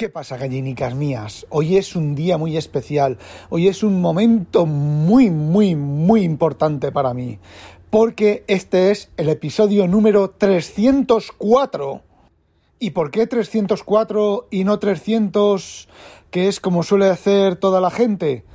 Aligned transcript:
¿Qué 0.00 0.08
pasa, 0.08 0.38
gallinicas 0.38 0.94
mías? 0.94 1.46
Hoy 1.50 1.76
es 1.76 1.94
un 1.94 2.14
día 2.14 2.38
muy 2.38 2.56
especial, 2.56 3.18
hoy 3.50 3.68
es 3.68 3.82
un 3.82 4.00
momento 4.00 4.64
muy, 4.64 5.28
muy, 5.28 5.76
muy 5.76 6.22
importante 6.22 6.90
para 6.90 7.12
mí, 7.12 7.38
porque 7.90 8.42
este 8.46 8.92
es 8.92 9.10
el 9.18 9.28
episodio 9.28 9.86
número 9.86 10.30
304. 10.30 12.00
¿Y 12.78 12.92
por 12.92 13.10
qué 13.10 13.26
304 13.26 14.48
y 14.50 14.64
no 14.64 14.78
300, 14.78 15.90
que 16.30 16.48
es 16.48 16.60
como 16.60 16.82
suele 16.82 17.10
hacer 17.10 17.56
toda 17.56 17.82
la 17.82 17.90
gente? 17.90 18.46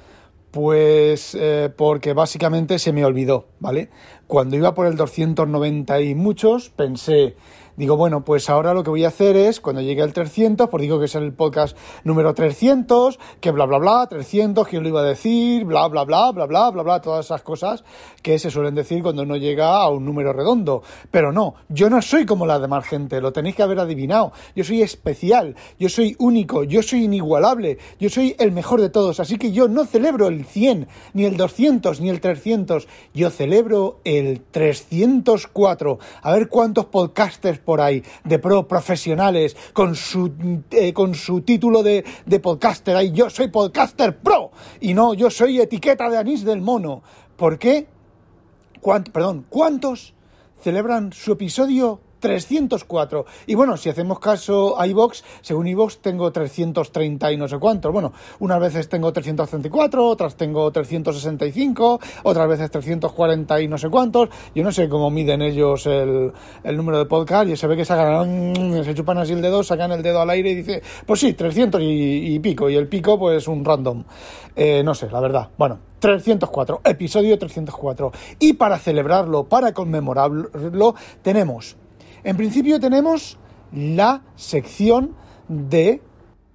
Pues 0.49 1.37
eh, 1.39 1.69
porque 1.77 2.13
básicamente 2.13 2.79
se 2.79 2.91
me 2.91 3.05
olvidó, 3.05 3.49
¿vale? 3.59 3.91
Cuando 4.25 4.55
iba 4.55 4.73
por 4.73 4.87
el 4.87 4.95
290 4.95 6.01
y 6.01 6.15
muchos, 6.15 6.69
pensé, 6.69 7.35
digo, 7.77 7.97
bueno, 7.97 8.23
pues 8.23 8.49
ahora 8.49 8.73
lo 8.73 8.83
que 8.83 8.89
voy 8.89 9.05
a 9.05 9.09
hacer 9.09 9.35
es, 9.35 9.59
cuando 9.59 9.81
llegue 9.81 10.01
al 10.01 10.13
300, 10.13 10.69
pues 10.69 10.81
digo 10.81 10.99
que 10.99 11.05
es 11.05 11.15
el 11.15 11.33
podcast 11.33 11.77
número 12.03 12.33
300, 12.33 13.19
que 13.39 13.51
bla, 13.51 13.65
bla, 13.65 13.77
bla, 13.77 14.07
300, 14.07 14.67
quién 14.67 14.83
lo 14.83 14.89
iba 14.89 15.01
a 15.01 15.03
decir, 15.03 15.65
bla, 15.65 15.87
bla, 15.87 16.03
bla, 16.03 16.31
bla, 16.31 16.45
bla, 16.45 16.69
bla, 16.71 16.83
bla, 16.83 17.01
todas 17.01 17.25
esas 17.25 17.41
cosas 17.41 17.83
que 18.21 18.39
se 18.39 18.49
suelen 18.49 18.75
decir 18.75 19.03
cuando 19.03 19.23
uno 19.23 19.37
llega 19.37 19.81
a 19.81 19.89
un 19.89 20.05
número 20.05 20.33
redondo. 20.33 20.83
Pero 21.11 21.31
no, 21.31 21.55
yo 21.69 21.89
no 21.89 22.01
soy 22.01 22.25
como 22.25 22.45
la 22.45 22.59
demás 22.59 22.85
gente, 22.85 23.21
lo 23.21 23.33
tenéis 23.33 23.55
que 23.55 23.63
haber 23.63 23.79
adivinado. 23.79 24.31
Yo 24.55 24.63
soy 24.63 24.81
especial, 24.81 25.55
yo 25.79 25.89
soy 25.89 26.15
único, 26.19 26.63
yo 26.63 26.81
soy 26.81 27.03
inigualable, 27.03 27.77
yo 27.99 28.09
soy 28.09 28.35
el 28.39 28.51
mejor 28.51 28.81
de 28.81 28.89
todos, 28.89 29.19
así 29.19 29.37
que 29.37 29.51
yo 29.51 29.67
no 29.67 29.85
celebro 29.85 30.27
el 30.27 30.45
100, 30.45 30.87
ni 31.13 31.25
el 31.25 31.37
200, 31.37 32.01
ni 32.01 32.09
el 32.09 32.21
300, 32.21 32.87
yo 33.13 33.29
celebro 33.29 33.99
el 34.03 34.41
304. 34.51 35.99
A 36.21 36.31
ver 36.31 36.49
cuántos 36.49 36.85
podcasters 36.85 37.59
por 37.65 37.81
ahí, 37.81 38.03
de 38.23 38.39
pro 38.39 38.67
profesionales, 38.67 39.57
con 39.73 39.95
su, 39.95 40.31
eh, 40.71 40.93
con 40.93 41.15
su 41.15 41.41
título 41.41 41.83
de, 41.83 42.05
de 42.25 42.39
podcaster. 42.39 42.95
Ahí, 42.95 43.11
yo 43.11 43.29
soy 43.29 43.49
podcaster 43.49 44.17
pro 44.17 44.51
y 44.79 44.93
no, 44.93 45.13
yo 45.13 45.29
soy 45.29 45.59
etiqueta 45.59 46.09
de 46.09 46.17
anís 46.17 46.45
del 46.45 46.61
mono. 46.61 47.01
¿Por 47.35 47.59
qué? 47.59 47.87
perdón, 49.11 49.45
¿cuántos 49.49 50.13
celebran 50.61 51.11
su 51.11 51.31
episodio 51.31 52.01
304. 52.19 53.25
Y 53.47 53.55
bueno, 53.55 53.77
si 53.77 53.89
hacemos 53.89 54.19
caso 54.19 54.79
a 54.79 54.87
iVox, 54.87 55.23
según 55.41 55.67
iVox 55.67 55.99
tengo 55.99 56.31
330 56.31 57.31
y 57.31 57.37
no 57.37 57.47
sé 57.47 57.57
cuántos. 57.57 57.91
Bueno, 57.91 58.13
unas 58.39 58.59
veces 58.59 58.89
tengo 58.89 59.11
334, 59.11 60.07
otras 60.07 60.35
tengo 60.35 60.71
365, 60.71 61.99
otras 62.23 62.47
veces 62.47 62.71
340 62.71 63.61
y 63.61 63.67
no 63.67 63.77
sé 63.77 63.89
cuántos. 63.89 64.29
Yo 64.53 64.63
no 64.63 64.71
sé 64.71 64.89
cómo 64.89 65.09
miden 65.09 65.41
ellos 65.41 65.85
el, 65.85 66.31
el 66.63 66.77
número 66.77 66.97
de 66.97 67.05
podcast 67.05 67.49
y 67.49 67.55
se 67.55 67.67
ve 67.67 67.75
que 67.75 67.85
sacan, 67.85 68.83
se 68.83 68.93
chupan 68.93 69.17
así 69.17 69.33
el 69.33 69.41
dedo, 69.41 69.63
sacan 69.63 69.91
el 69.91 70.01
dedo 70.01 70.21
al 70.21 70.29
aire 70.29 70.51
y 70.51 70.55
dice, 70.55 70.81
pues 71.05 71.19
sí, 71.19 71.33
300 71.33 71.81
y, 71.83 72.39
pico. 72.39 72.69
Y 72.69 72.75
el 72.75 72.87
pico, 72.87 73.17
pues 73.17 73.47
un 73.47 73.63
random. 73.63 74.03
Eh, 74.55 74.83
no 74.83 74.93
sé, 74.93 75.09
la 75.09 75.19
verdad. 75.19 75.49
Bueno, 75.57 75.79
304, 75.99 76.81
episodio 76.83 77.37
304. 77.37 78.11
Y 78.39 78.53
para 78.53 78.77
celebrarlo, 78.77 79.45
para 79.45 79.73
conmemorarlo, 79.73 80.95
tenemos 81.21 81.77
en 82.25 82.37
principio 82.37 82.79
tenemos 82.79 83.37
la 83.71 84.23
sección 84.35 85.15
de 85.47 86.01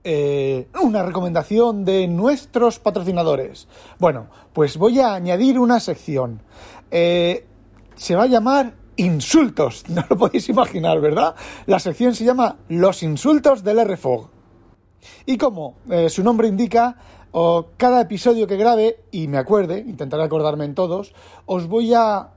eh, 0.03 0.67
una 0.83 1.05
recomendación 1.05 1.85
de 1.85 2.09
nuestros 2.09 2.81
patrocinadores. 2.81 3.69
Bueno, 4.01 4.27
pues 4.53 4.77
voy 4.77 4.99
a 4.99 5.15
añadir 5.15 5.61
una 5.61 5.79
sección. 5.79 6.43
Eh, 6.91 7.47
se 7.95 8.17
va 8.17 8.25
a 8.25 8.27
llamar 8.27 8.75
insultos. 8.97 9.85
No 9.89 10.05
lo 10.11 10.19
podéis 10.19 10.49
imaginar, 10.49 11.01
¿verdad? 11.01 11.37
La 11.67 11.79
sección 11.79 12.17
se 12.17 12.25
llama 12.25 12.57
Los 12.69 13.05
insultos 13.05 13.63
del 13.63 13.87
RFOG. 13.87 14.29
Y 15.25 15.39
como 15.39 15.77
eh, 15.89 16.09
su 16.11 16.25
nombre 16.25 16.49
indica, 16.49 16.97
cada 17.77 18.01
episodio 18.01 18.49
que 18.49 18.57
grabe, 18.57 19.05
y 19.13 19.29
me 19.29 19.39
acuerde, 19.39 19.79
intentaré 19.79 20.25
acordarme 20.25 20.65
en 20.65 20.75
todos, 20.75 21.15
os 21.47 21.69
voy 21.69 21.95
a 21.95 22.31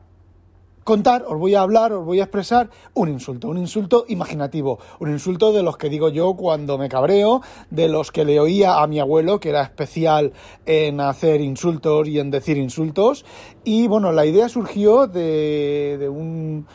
contar, 0.83 1.23
os 1.27 1.37
voy 1.37 1.55
a 1.55 1.61
hablar, 1.61 1.93
os 1.93 2.05
voy 2.05 2.19
a 2.19 2.23
expresar 2.23 2.69
un 2.93 3.09
insulto, 3.09 3.49
un 3.49 3.57
insulto 3.57 4.05
imaginativo, 4.07 4.79
un 4.99 5.11
insulto 5.11 5.51
de 5.51 5.63
los 5.63 5.77
que 5.77 5.89
digo 5.89 6.09
yo 6.09 6.35
cuando 6.35 6.77
me 6.77 6.89
cabreo, 6.89 7.41
de 7.69 7.87
los 7.89 8.11
que 8.11 8.25
le 8.25 8.39
oía 8.39 8.81
a 8.81 8.87
mi 8.87 8.99
abuelo, 8.99 9.39
que 9.39 9.49
era 9.49 9.63
especial 9.63 10.33
en 10.65 10.99
hacer 10.99 11.41
insultos 11.41 12.07
y 12.07 12.19
en 12.19 12.31
decir 12.31 12.57
insultos. 12.57 13.25
Y 13.63 13.87
bueno, 13.87 14.11
la 14.11 14.25
idea 14.25 14.49
surgió 14.49 15.07
de, 15.07 16.09
un, 16.09 16.65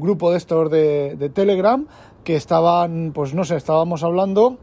grupo 0.00 0.30
de 0.30 0.36
estos 0.36 0.70
de, 0.70 1.16
de 1.16 1.28
Telegram 1.30 1.86
que 2.24 2.36
estaban, 2.36 3.12
pues 3.14 3.34
no 3.34 3.44
sé, 3.44 3.56
estábamos 3.56 4.02
hablando 4.02 4.58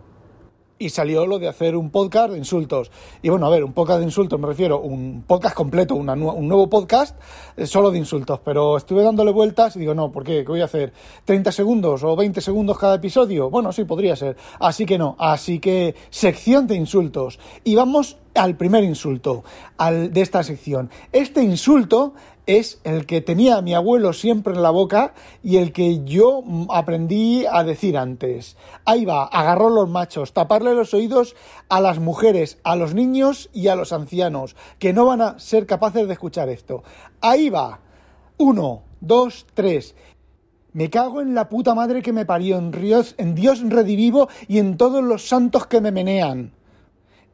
y 0.80 0.90
salió 0.90 1.26
lo 1.26 1.40
de 1.40 1.48
hacer 1.48 1.76
un 1.76 1.90
podcast 1.90 2.32
de 2.32 2.38
insultos. 2.38 2.92
Y 3.22 3.30
bueno, 3.30 3.48
a 3.48 3.50
ver, 3.50 3.64
un 3.64 3.74
podcast 3.74 4.00
de 4.00 4.06
insultos, 4.06 4.40
me 4.40 4.48
refiero, 4.48 4.80
un 4.80 5.24
podcast 5.26 5.56
completo, 5.56 5.96
un 5.96 6.06
nuevo 6.48 6.70
podcast 6.70 7.20
eh, 7.56 7.66
solo 7.66 7.92
de 7.92 7.98
insultos. 7.98 8.40
Pero 8.44 8.78
estuve 8.78 9.04
dándole 9.04 9.32
vueltas 9.32 9.76
y 9.76 9.80
digo, 9.80 9.94
no, 9.94 10.12
¿por 10.12 10.24
qué? 10.24 10.44
¿Qué 10.44 10.48
voy 10.48 10.62
a 10.62 10.66
hacer? 10.66 10.94
¿30 11.26 11.52
segundos 11.52 12.04
o 12.04 12.16
20 12.16 12.42
segundos 12.42 12.78
cada 12.78 12.96
episodio? 12.96 13.50
Bueno, 13.50 13.72
sí, 13.72 13.86
podría 13.86 14.16
ser. 14.16 14.38
Así 14.60 14.86
que 14.86 14.98
no. 14.98 15.16
Así 15.20 15.60
que 15.60 15.96
sección 16.10 16.68
de 16.68 16.76
insultos. 16.76 17.40
Y 17.64 17.76
vamos 17.76 18.18
al 18.38 18.56
primer 18.56 18.84
insulto 18.84 19.44
al, 19.78 20.14
de 20.14 20.22
esta 20.22 20.44
sección. 20.44 20.90
Este 21.12 21.44
insulto 21.44 22.14
es 22.48 22.80
el 22.86 23.06
que 23.06 23.20
tenía 23.20 23.62
mi 23.62 23.74
abuelo 23.74 24.14
siempre 24.14 24.53
en 24.53 24.64
la 24.64 24.70
boca 24.70 25.14
y 25.44 25.58
el 25.58 25.74
que 25.74 26.03
yo 26.06 26.44
aprendí 26.70 27.46
a 27.46 27.64
decir 27.64 27.97
antes. 27.97 28.56
Ahí 28.86 29.03
va, 29.03 29.26
agarró 29.26 29.70
los 29.70 29.90
machos, 29.90 30.31
taparle 30.31 30.74
los 30.74 30.94
oídos 30.94 31.36
a 31.68 31.81
las 31.81 32.00
mujeres, 32.00 32.58
a 32.64 32.78
los 32.78 32.94
niños 32.94 33.50
y 33.53 33.68
a 33.68 33.76
los 33.76 33.92
ancianos, 33.92 34.56
que 34.80 34.94
no 34.94 35.06
van 35.06 35.22
a 35.22 35.40
ser 35.40 35.66
capaces 35.66 36.08
de 36.08 36.14
escuchar 36.14 36.47
esto. 36.47 36.84
Ahí 37.20 37.50
va. 37.50 37.81
Uno, 38.38 38.84
dos, 39.02 39.46
tres. 39.53 39.94
Me 40.72 40.90
cago 40.90 41.22
en 41.22 41.36
la 41.36 41.50
puta 41.50 41.76
madre 41.76 42.02
que 42.02 42.14
me 42.14 42.26
parió, 42.26 42.58
en 42.58 42.72
Dios, 42.72 43.16
en 43.18 43.36
Dios 43.36 43.62
redivivo 43.68 44.30
y 44.47 44.59
en 44.59 44.78
todos 44.78 45.03
los 45.03 45.28
santos 45.28 45.68
que 45.68 45.81
me 45.81 45.92
menean 45.92 46.53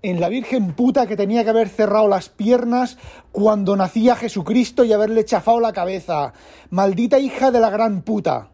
en 0.04 0.20
la 0.20 0.28
Virgen 0.28 0.74
puta 0.74 1.08
que 1.08 1.16
tenía 1.16 1.44
que 1.44 1.50
haber 1.50 1.70
cerrado 1.70 2.10
las 2.10 2.28
piernas 2.28 2.98
cuando 3.32 3.76
nacía 3.78 4.18
Jesucristo 4.18 4.84
y 4.84 4.92
haberle 4.92 5.24
chafado 5.24 5.62
la 5.62 5.72
cabeza. 5.72 6.34
Maldita 6.70 7.20
hija 7.20 7.52
de 7.52 7.62
la 7.62 7.70
gran 7.70 8.02
puta. 8.02 8.50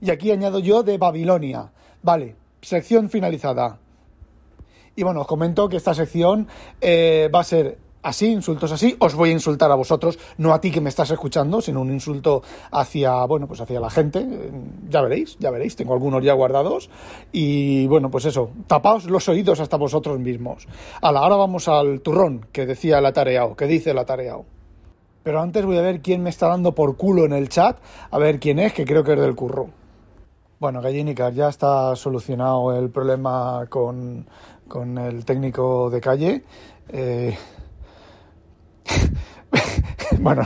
Y 0.00 0.10
aquí 0.10 0.30
añado 0.30 0.58
yo 0.58 0.82
de 0.82 0.98
Babilonia. 0.98 1.72
Vale, 2.02 2.36
sección 2.60 3.08
finalizada. 3.08 3.78
Y 4.94 5.02
bueno, 5.04 5.22
os 5.22 5.26
comento 5.26 5.70
que 5.70 5.78
esta 5.78 5.94
sección 5.94 6.48
eh, 6.82 7.30
va 7.34 7.40
a 7.40 7.44
ser 7.44 7.78
así, 8.02 8.26
insultos 8.26 8.72
así, 8.72 8.96
os 8.98 9.14
voy 9.14 9.30
a 9.30 9.32
insultar 9.32 9.70
a 9.70 9.74
vosotros, 9.74 10.18
no 10.36 10.52
a 10.52 10.60
ti 10.60 10.70
que 10.70 10.80
me 10.80 10.88
estás 10.88 11.10
escuchando, 11.10 11.60
sino 11.60 11.80
un 11.80 11.90
insulto 11.90 12.42
hacia, 12.70 13.24
bueno, 13.24 13.46
pues 13.46 13.60
hacia 13.60 13.80
la 13.80 13.90
gente. 13.90 14.26
Ya 14.88 15.00
veréis, 15.02 15.36
ya 15.38 15.50
veréis, 15.50 15.76
tengo 15.76 15.94
algunos 15.94 16.22
ya 16.22 16.32
guardados. 16.32 16.90
Y 17.32 17.86
bueno, 17.86 18.10
pues 18.10 18.24
eso, 18.24 18.50
tapaos 18.66 19.04
los 19.06 19.28
oídos 19.28 19.60
hasta 19.60 19.76
vosotros 19.76 20.18
mismos. 20.18 20.66
ahora 21.00 21.36
vamos 21.36 21.68
al 21.68 22.00
turrón 22.00 22.46
que 22.52 22.66
decía 22.66 22.98
el 22.98 23.06
atareado, 23.06 23.56
que 23.56 23.66
dice 23.66 23.90
el 23.90 23.98
atareado. 23.98 24.44
Pero 25.22 25.40
antes 25.40 25.64
voy 25.64 25.76
a 25.76 25.82
ver 25.82 26.00
quién 26.00 26.22
me 26.22 26.30
está 26.30 26.48
dando 26.48 26.74
por 26.74 26.96
culo 26.96 27.24
en 27.24 27.32
el 27.32 27.48
chat, 27.48 27.78
a 28.10 28.18
ver 28.18 28.40
quién 28.40 28.58
es, 28.58 28.72
que 28.72 28.84
creo 28.84 29.04
que 29.04 29.12
es 29.12 29.20
del 29.20 29.34
curro. 29.34 29.68
Bueno, 30.60 30.80
gallinicas, 30.80 31.34
ya 31.34 31.48
está 31.48 31.94
solucionado 31.94 32.76
el 32.76 32.90
problema 32.90 33.66
con, 33.68 34.26
con 34.66 34.98
el 34.98 35.24
técnico 35.24 35.90
de 35.90 36.00
calle. 36.00 36.44
Eh, 36.88 37.36
bueno, 40.20 40.42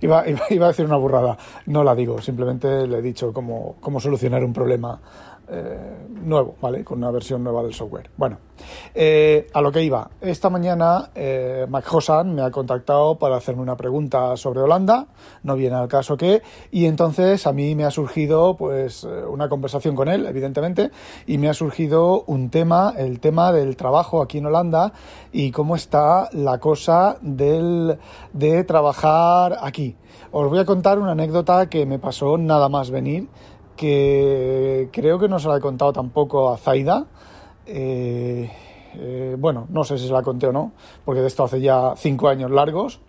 iba, 0.00 0.24
iba, 0.28 0.64
a 0.66 0.68
decir 0.68 0.84
una 0.84 0.96
burrada, 0.96 1.36
no 1.66 1.84
la 1.84 1.94
digo, 1.94 2.20
simplemente 2.20 2.86
le 2.86 2.98
he 2.98 3.02
dicho 3.02 3.32
cómo, 3.32 3.76
cómo 3.80 4.00
solucionar 4.00 4.44
un 4.44 4.52
problema 4.52 5.00
eh, 5.48 6.06
nuevo, 6.24 6.56
¿vale? 6.60 6.82
Con 6.82 6.98
una 6.98 7.10
versión 7.10 7.44
nueva 7.44 7.62
del 7.62 7.72
software. 7.72 8.10
Bueno, 8.16 8.38
eh, 8.94 9.46
a 9.54 9.60
lo 9.60 9.70
que 9.70 9.82
iba. 9.82 10.10
Esta 10.20 10.50
mañana 10.50 11.10
eh, 11.14 11.66
Mac 11.68 11.86
Hosan 11.92 12.34
me 12.34 12.42
ha 12.42 12.50
contactado 12.50 13.16
para 13.16 13.36
hacerme 13.36 13.62
una 13.62 13.76
pregunta 13.76 14.36
sobre 14.36 14.60
Holanda, 14.60 15.06
no 15.44 15.54
viene 15.54 15.76
al 15.76 15.86
caso 15.86 16.16
que, 16.16 16.42
y 16.72 16.86
entonces 16.86 17.46
a 17.46 17.52
mí 17.52 17.76
me 17.76 17.84
ha 17.84 17.92
surgido 17.92 18.56
pues 18.56 19.04
una 19.04 19.48
conversación 19.48 19.94
con 19.94 20.08
él, 20.08 20.26
evidentemente, 20.26 20.90
y 21.26 21.38
me 21.38 21.48
ha 21.48 21.54
surgido 21.54 22.24
un 22.26 22.50
tema, 22.50 22.94
el 22.96 23.20
tema 23.20 23.52
del 23.52 23.76
trabajo 23.76 24.22
aquí 24.22 24.38
en 24.38 24.46
Holanda 24.46 24.92
y 25.32 25.52
cómo 25.52 25.76
está 25.76 26.28
la 26.32 26.58
cosa 26.58 27.18
del, 27.20 27.98
de 28.32 28.64
trabajar 28.64 29.58
aquí. 29.62 29.96
Os 30.32 30.48
voy 30.48 30.58
a 30.58 30.64
contar 30.64 30.98
una 30.98 31.12
anécdota 31.12 31.68
que 31.68 31.86
me 31.86 31.98
pasó 31.98 32.36
nada 32.36 32.68
más 32.68 32.90
venir 32.90 33.28
que 33.76 34.88
creo 34.92 35.18
que 35.18 35.28
no 35.28 35.38
se 35.38 35.48
la 35.48 35.56
he 35.56 35.60
contado 35.60 35.92
tampoco 35.92 36.52
a 36.52 36.56
Zaida. 36.56 37.06
Eh, 37.66 38.50
eh, 38.94 39.36
bueno, 39.38 39.66
no 39.70 39.84
sé 39.84 39.98
si 39.98 40.06
se 40.06 40.12
la 40.12 40.22
conté 40.22 40.46
o 40.46 40.52
no, 40.52 40.72
porque 41.04 41.20
de 41.20 41.26
esto 41.26 41.44
hace 41.44 41.60
ya 41.60 41.94
cinco 41.96 42.28
años 42.28 42.50
largos. 42.50 43.00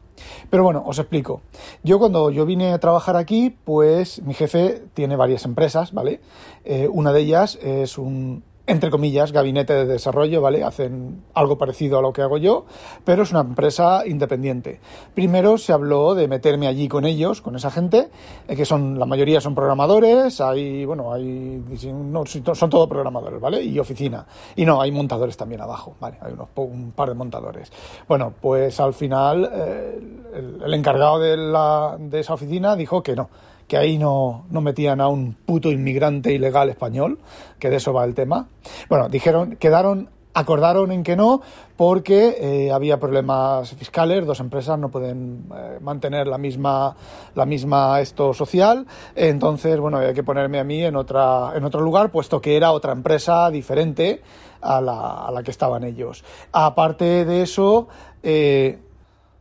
Pero 0.50 0.64
bueno, 0.64 0.84
os 0.86 0.98
explico. 1.00 1.42
Yo 1.84 2.00
cuando 2.00 2.32
yo 2.32 2.46
vine 2.46 2.74
a 2.74 2.80
trabajar 2.80 3.16
aquí, 3.16 3.56
pues 3.64 4.22
mi 4.24 4.34
jefe 4.34 4.84
tiene 4.94 5.16
varias 5.16 5.46
empresas, 5.46 5.94
¿vale? 5.94 6.22
Eh, 6.66 6.88
una 6.92 7.14
de 7.14 7.22
ellas 7.22 7.58
es 7.62 7.98
un, 7.98 8.44
entre 8.68 8.90
comillas, 8.90 9.32
gabinete 9.32 9.74
de 9.74 9.86
desarrollo, 9.86 10.42
¿vale? 10.42 10.62
Hacen 10.64 11.24
algo 11.34 11.58
parecido 11.58 12.00
a 12.00 12.02
lo 12.02 12.12
que 12.12 12.22
hago 12.22 12.38
yo, 12.38 12.66
pero 13.06 13.24
es 13.24 13.32
una 13.32 13.40
empresa 13.40 14.06
independiente. 14.06 14.82
Primero 15.16 15.58
se 15.58 15.72
habló 15.72 16.16
de 16.16 16.28
meterme 16.28 16.68
allí 16.68 16.90
con 16.90 17.06
ellos, 17.06 17.42
con 17.42 17.56
esa 17.56 17.72
gente, 17.72 18.10
eh, 18.48 18.56
que 18.58 18.66
son, 18.66 19.00
la 19.00 19.06
mayoría 19.06 19.40
son 19.40 19.56
programadores, 19.56 20.42
hay, 20.42 20.84
bueno, 20.84 21.14
hay, 21.14 21.64
no, 21.94 22.26
son 22.26 22.70
todos 22.70 22.90
programadores, 22.90 23.40
¿vale? 23.40 23.64
Y 23.64 23.80
oficina. 23.80 24.26
Y 24.58 24.66
no, 24.66 24.82
hay 24.82 24.92
montadores 24.92 25.38
también 25.38 25.62
abajo, 25.62 25.96
¿vale? 26.02 26.18
Hay 26.22 26.34
unos, 26.34 26.50
un 26.56 26.92
par 26.92 27.08
de 27.08 27.16
montadores. 27.16 27.72
Bueno, 28.06 28.34
pues 28.42 28.82
al 28.82 28.94
final 28.94 29.50
eh, 29.50 30.00
el, 30.36 30.62
el, 30.64 30.74
encargado 30.74 31.20
de, 31.20 31.38
la, 31.38 31.96
de 31.98 32.20
esa 32.20 32.34
oficina 32.34 32.76
dijo 32.76 33.02
que 33.02 33.16
no 33.16 33.30
que 33.68 33.78
ahí 33.78 33.98
no, 33.98 34.46
no 34.50 34.62
metían 34.62 35.02
a 35.02 35.08
un 35.08 35.34
puto 35.34 35.72
inmigrante 35.72 36.34
ilegal 36.34 36.70
español, 36.70 37.20
que 37.60 37.70
de 37.70 37.78
eso 37.78 37.94
va 37.94 38.06
el 38.06 38.16
tema. 38.16 38.48
Bueno, 38.90 39.10
dijeron, 39.10 39.58
quedaron 39.58 40.10
acordaron 40.38 40.92
en 40.92 41.02
que 41.02 41.16
no 41.16 41.42
porque 41.76 42.38
eh, 42.40 42.72
había 42.72 43.00
problemas 43.00 43.74
fiscales, 43.74 44.26
dos 44.26 44.40
empresas 44.40 44.78
no 44.78 44.90
pueden 44.90 45.46
eh, 45.56 45.80
mantener 45.82 46.28
la 46.28 46.38
misma 46.38 46.96
la 47.34 47.46
misma 47.46 48.00
esto 48.02 48.34
social, 48.34 48.86
entonces 49.16 49.80
bueno, 49.80 49.98
había 49.98 50.14
que 50.14 50.24
ponerme 50.24 50.60
a 50.60 50.64
mí 50.64 50.84
en 50.84 50.96
otra 50.96 51.54
en 51.56 51.64
otro 51.64 51.82
lugar 51.82 52.12
puesto 52.12 52.40
que 52.40 52.56
era 52.56 52.72
otra 52.72 52.92
empresa 52.92 53.50
diferente 53.50 54.22
a 54.62 54.80
la, 54.80 55.26
a 55.26 55.32
la 55.32 55.42
que 55.42 55.52
estaban 55.52 55.84
ellos. 55.84 56.24
Aparte 56.52 57.26
de 57.26 57.42
eso, 57.42 57.88
eh, 58.22 58.80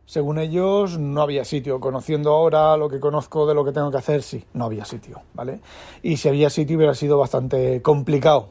según 0.07 0.39
ellos, 0.39 0.97
no 0.97 1.21
había 1.21 1.43
sitio. 1.43 1.81
Conociendo 1.81 2.31
ahora 2.31 2.77
lo 2.77 2.87
que 2.87 2.99
conozco 2.99 3.45
de 3.45 3.53
lo 3.53 3.65
que 3.65 3.73
tengo 3.73 3.91
que 3.91 3.97
hacer, 3.97 4.23
sí, 4.23 4.41
no 4.53 4.63
había 4.63 4.85
sitio, 4.85 5.21
¿vale? 5.33 5.59
Y 6.01 6.15
si 6.15 6.29
había 6.29 6.49
sitio 6.49 6.77
hubiera 6.77 6.95
sido 6.95 7.17
bastante 7.17 7.81
complicado 7.81 8.47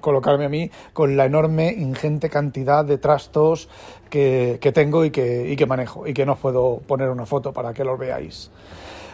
colocarme 0.00 0.46
a 0.46 0.48
mí 0.48 0.68
con 0.92 1.16
la 1.16 1.26
enorme, 1.26 1.72
ingente 1.72 2.28
cantidad 2.28 2.84
de 2.84 2.98
trastos 2.98 3.68
que, 4.10 4.58
que 4.60 4.72
tengo 4.72 5.04
y 5.04 5.12
que, 5.12 5.48
y 5.48 5.54
que 5.54 5.64
manejo 5.64 6.08
y 6.08 6.12
que 6.12 6.26
no 6.26 6.32
os 6.32 6.40
puedo 6.40 6.80
poner 6.84 7.08
una 7.08 7.24
foto 7.24 7.52
para 7.52 7.72
que 7.72 7.84
los 7.84 7.96
veáis. 7.96 8.50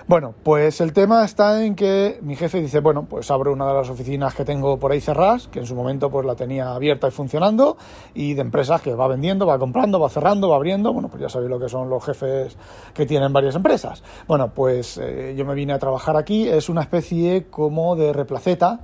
Bueno, 0.08 0.34
pues 0.44 0.80
el 0.80 0.92
tema 0.92 1.24
está 1.24 1.64
en 1.64 1.74
que 1.74 2.20
mi 2.22 2.36
jefe 2.36 2.60
dice, 2.60 2.78
bueno, 2.78 3.06
pues 3.10 3.28
abro 3.32 3.52
una 3.52 3.66
de 3.66 3.74
las 3.74 3.90
oficinas 3.90 4.36
que 4.36 4.44
tengo 4.44 4.78
por 4.78 4.92
ahí 4.92 5.00
cerradas, 5.00 5.48
que 5.48 5.58
en 5.58 5.66
su 5.66 5.74
momento 5.74 6.12
pues 6.12 6.24
la 6.24 6.36
tenía 6.36 6.76
abierta 6.76 7.08
y 7.08 7.10
funcionando, 7.10 7.76
y 8.14 8.34
de 8.34 8.42
empresas 8.42 8.80
que 8.82 8.94
va 8.94 9.08
vendiendo, 9.08 9.48
va 9.48 9.58
comprando, 9.58 9.98
va 9.98 10.08
cerrando, 10.08 10.48
va 10.48 10.56
abriendo, 10.56 10.92
bueno, 10.92 11.08
pues 11.08 11.22
ya 11.22 11.28
sabéis 11.28 11.50
lo 11.50 11.58
que 11.58 11.68
son 11.68 11.90
los 11.90 12.04
jefes 12.04 12.56
que 12.94 13.04
tienen 13.04 13.32
varias 13.32 13.56
empresas. 13.56 14.04
Bueno, 14.28 14.52
pues 14.54 14.96
eh, 14.98 15.34
yo 15.36 15.44
me 15.44 15.54
vine 15.54 15.72
a 15.72 15.80
trabajar 15.80 16.16
aquí, 16.16 16.48
es 16.48 16.68
una 16.68 16.82
especie 16.82 17.46
como 17.50 17.96
de 17.96 18.12
replaceta, 18.12 18.82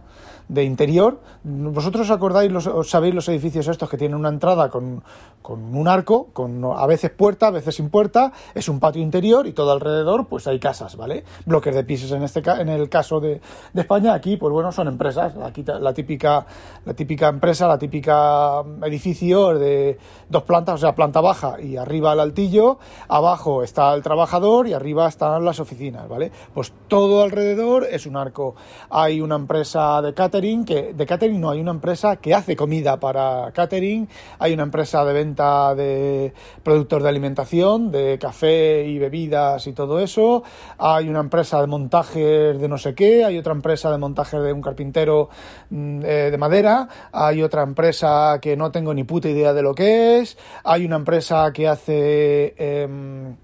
de 0.52 0.64
interior. 0.64 1.20
¿Vosotros 1.44 2.10
acordáis, 2.10 2.52
los, 2.52 2.68
sabéis 2.88 3.14
los 3.14 3.28
edificios 3.28 3.66
estos 3.68 3.88
que 3.88 3.96
tienen 3.96 4.18
una 4.18 4.28
entrada 4.28 4.68
con, 4.68 5.02
con, 5.40 5.74
un 5.74 5.88
arco, 5.88 6.28
con 6.34 6.62
a 6.64 6.86
veces 6.86 7.10
puerta, 7.10 7.46
a 7.46 7.50
veces 7.50 7.74
sin 7.74 7.88
puerta? 7.88 8.32
Es 8.54 8.68
un 8.68 8.78
patio 8.78 9.00
interior 9.00 9.46
y 9.46 9.52
todo 9.52 9.72
alrededor 9.72 10.26
pues 10.26 10.46
hay 10.46 10.60
casas, 10.60 10.96
¿vale? 10.96 11.24
Bloques 11.46 11.74
de 11.74 11.84
pisos 11.84 12.12
en 12.12 12.22
este 12.22 12.42
en 12.60 12.68
el 12.68 12.88
caso 12.90 13.18
de, 13.18 13.40
de 13.72 13.80
España. 13.80 14.12
Aquí, 14.12 14.36
pues 14.36 14.52
bueno, 14.52 14.72
son 14.72 14.88
empresas. 14.88 15.34
Aquí 15.42 15.64
la 15.66 15.94
típica, 15.94 16.44
la 16.84 16.92
típica 16.92 17.28
empresa, 17.28 17.66
la 17.66 17.78
típica 17.78 18.62
edificio 18.82 19.58
de 19.58 19.98
dos 20.28 20.42
plantas, 20.42 20.74
o 20.74 20.78
sea, 20.78 20.94
planta 20.94 21.20
baja 21.20 21.60
y 21.60 21.76
arriba 21.76 22.12
el 22.12 22.20
altillo, 22.20 22.78
abajo 23.08 23.62
está 23.62 23.94
el 23.94 24.02
trabajador 24.02 24.66
y 24.68 24.74
arriba 24.74 25.08
están 25.08 25.44
las 25.44 25.60
oficinas, 25.60 26.08
¿vale? 26.08 26.30
Pues 26.52 26.72
todo 26.88 27.22
alrededor 27.22 27.86
es 27.90 28.06
un 28.06 28.16
arco. 28.16 28.54
Hay 28.90 29.20
una 29.20 29.36
empresa 29.36 30.02
de 30.02 30.14
catering, 30.14 30.41
que 30.42 30.92
de 30.92 31.06
catering 31.06 31.40
no, 31.40 31.50
hay 31.50 31.60
una 31.60 31.70
empresa 31.70 32.16
que 32.16 32.34
hace 32.34 32.56
comida 32.56 32.98
para 32.98 33.52
catering, 33.52 34.08
hay 34.40 34.52
una 34.54 34.64
empresa 34.64 35.04
de 35.04 35.12
venta 35.12 35.72
de 35.76 36.32
productos 36.64 37.00
de 37.00 37.08
alimentación, 37.08 37.92
de 37.92 38.18
café 38.20 38.84
y 38.84 38.98
bebidas 38.98 39.68
y 39.68 39.72
todo 39.72 40.00
eso, 40.00 40.42
hay 40.78 41.08
una 41.08 41.20
empresa 41.20 41.60
de 41.60 41.68
montajes 41.68 42.58
de 42.58 42.68
no 42.68 42.76
sé 42.76 42.92
qué, 42.94 43.24
hay 43.24 43.38
otra 43.38 43.52
empresa 43.52 43.92
de 43.92 43.98
montaje 43.98 44.36
de 44.40 44.52
un 44.52 44.62
carpintero 44.62 45.28
mm, 45.70 46.02
eh, 46.04 46.30
de 46.32 46.38
madera, 46.38 46.88
hay 47.12 47.40
otra 47.40 47.62
empresa 47.62 48.40
que 48.42 48.56
no 48.56 48.72
tengo 48.72 48.92
ni 48.94 49.04
puta 49.04 49.28
idea 49.28 49.52
de 49.52 49.62
lo 49.62 49.76
que 49.76 50.18
es, 50.18 50.36
hay 50.64 50.84
una 50.84 50.96
empresa 50.96 51.52
que 51.52 51.68
hace... 51.68 52.54
Em, 52.58 53.36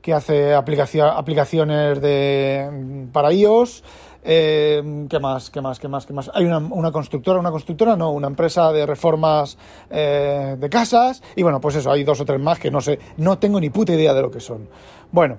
que 0.00 0.14
hace 0.14 0.54
aplicaciones 0.54 2.00
de, 2.00 3.08
para 3.12 3.30
iOS, 3.30 3.82
eh, 4.24 5.06
¿Qué 5.08 5.18
más? 5.18 5.50
¿Qué 5.50 5.60
más? 5.60 5.78
¿Qué 5.78 5.88
más? 5.88 6.06
¿Qué 6.06 6.12
más? 6.12 6.30
Hay 6.34 6.44
una, 6.44 6.58
una 6.58 6.90
constructora, 6.92 7.38
una 7.38 7.50
constructora, 7.50 7.96
no, 7.96 8.10
una 8.10 8.26
empresa 8.26 8.72
de 8.72 8.84
reformas 8.86 9.56
eh, 9.90 10.56
de 10.58 10.70
casas. 10.70 11.22
Y 11.36 11.42
bueno, 11.42 11.60
pues 11.60 11.76
eso, 11.76 11.90
hay 11.90 12.04
dos 12.04 12.20
o 12.20 12.24
tres 12.24 12.40
más 12.40 12.58
que 12.58 12.70
no 12.70 12.80
sé, 12.80 12.98
no 13.16 13.38
tengo 13.38 13.60
ni 13.60 13.70
puta 13.70 13.92
idea 13.92 14.14
de 14.14 14.22
lo 14.22 14.30
que 14.30 14.40
son. 14.40 14.68
Bueno, 15.12 15.38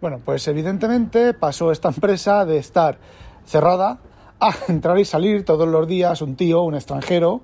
bueno, 0.00 0.20
pues 0.24 0.46
evidentemente 0.48 1.34
pasó 1.34 1.72
esta 1.72 1.88
empresa 1.88 2.44
de 2.44 2.58
estar 2.58 2.98
cerrada 3.44 3.98
a 4.40 4.52
entrar 4.68 4.98
y 4.98 5.04
salir 5.04 5.44
todos 5.44 5.66
los 5.66 5.86
días 5.86 6.20
un 6.22 6.36
tío, 6.36 6.62
un 6.62 6.74
extranjero, 6.74 7.40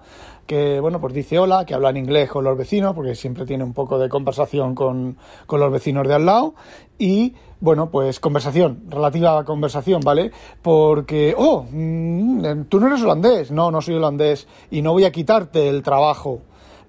que 0.47 0.81
bueno, 0.81 1.01
pues 1.01 1.15
dice 1.15 1.39
hola, 1.39 1.65
que 1.65 1.75
habla 1.75 1.91
en 1.91 1.99
inglés 1.99 2.31
con 2.31 2.45
los 2.45 2.57
vecinos, 2.57 2.95
porque 2.95 3.15
siempre 3.15 3.47
tiene 3.47 3.65
un 3.65 3.73
poco 3.73 3.99
de 3.99 4.09
conversación 4.09 4.75
con, 4.75 5.17
con 5.47 5.61
los 5.61 5.73
vecinos 5.73 6.07
de 6.07 6.15
al 6.15 6.27
lado, 6.27 6.55
y 6.99 7.35
bueno, 7.61 7.91
pues 7.91 8.19
conversación, 8.21 8.85
relativa 8.89 9.45
conversación, 9.45 10.01
¿vale? 10.05 10.33
Porque, 10.63 11.35
oh, 11.37 11.65
mm, 11.71 12.65
tú 12.69 12.81
no 12.81 12.89
eres 12.89 13.03
holandés, 13.03 13.51
no, 13.51 13.71
no 13.71 13.81
soy 13.81 13.95
holandés, 13.95 14.49
y 14.71 14.83
no 14.83 14.93
voy 14.93 15.05
a 15.05 15.13
quitarte 15.13 15.69
el 15.69 15.83
trabajo 15.83 16.41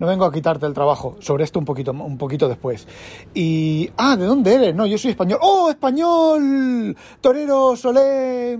no 0.03 0.09
vengo 0.09 0.25
a 0.25 0.33
quitarte 0.33 0.65
el 0.65 0.73
trabajo. 0.73 1.15
Sobre 1.21 1.45
esto 1.45 1.59
un 1.59 1.65
poquito, 1.65 1.91
un 1.91 2.17
poquito 2.17 2.49
después. 2.49 2.85
Y, 3.33 3.89
ah, 3.95 4.17
¿de 4.17 4.25
dónde 4.25 4.53
eres? 4.53 4.75
No, 4.75 4.85
yo 4.85 4.97
soy 4.97 5.11
español. 5.11 5.39
¡Oh, 5.41 5.69
español! 5.69 6.93
Torero, 7.21 7.77
Solé, 7.77 8.59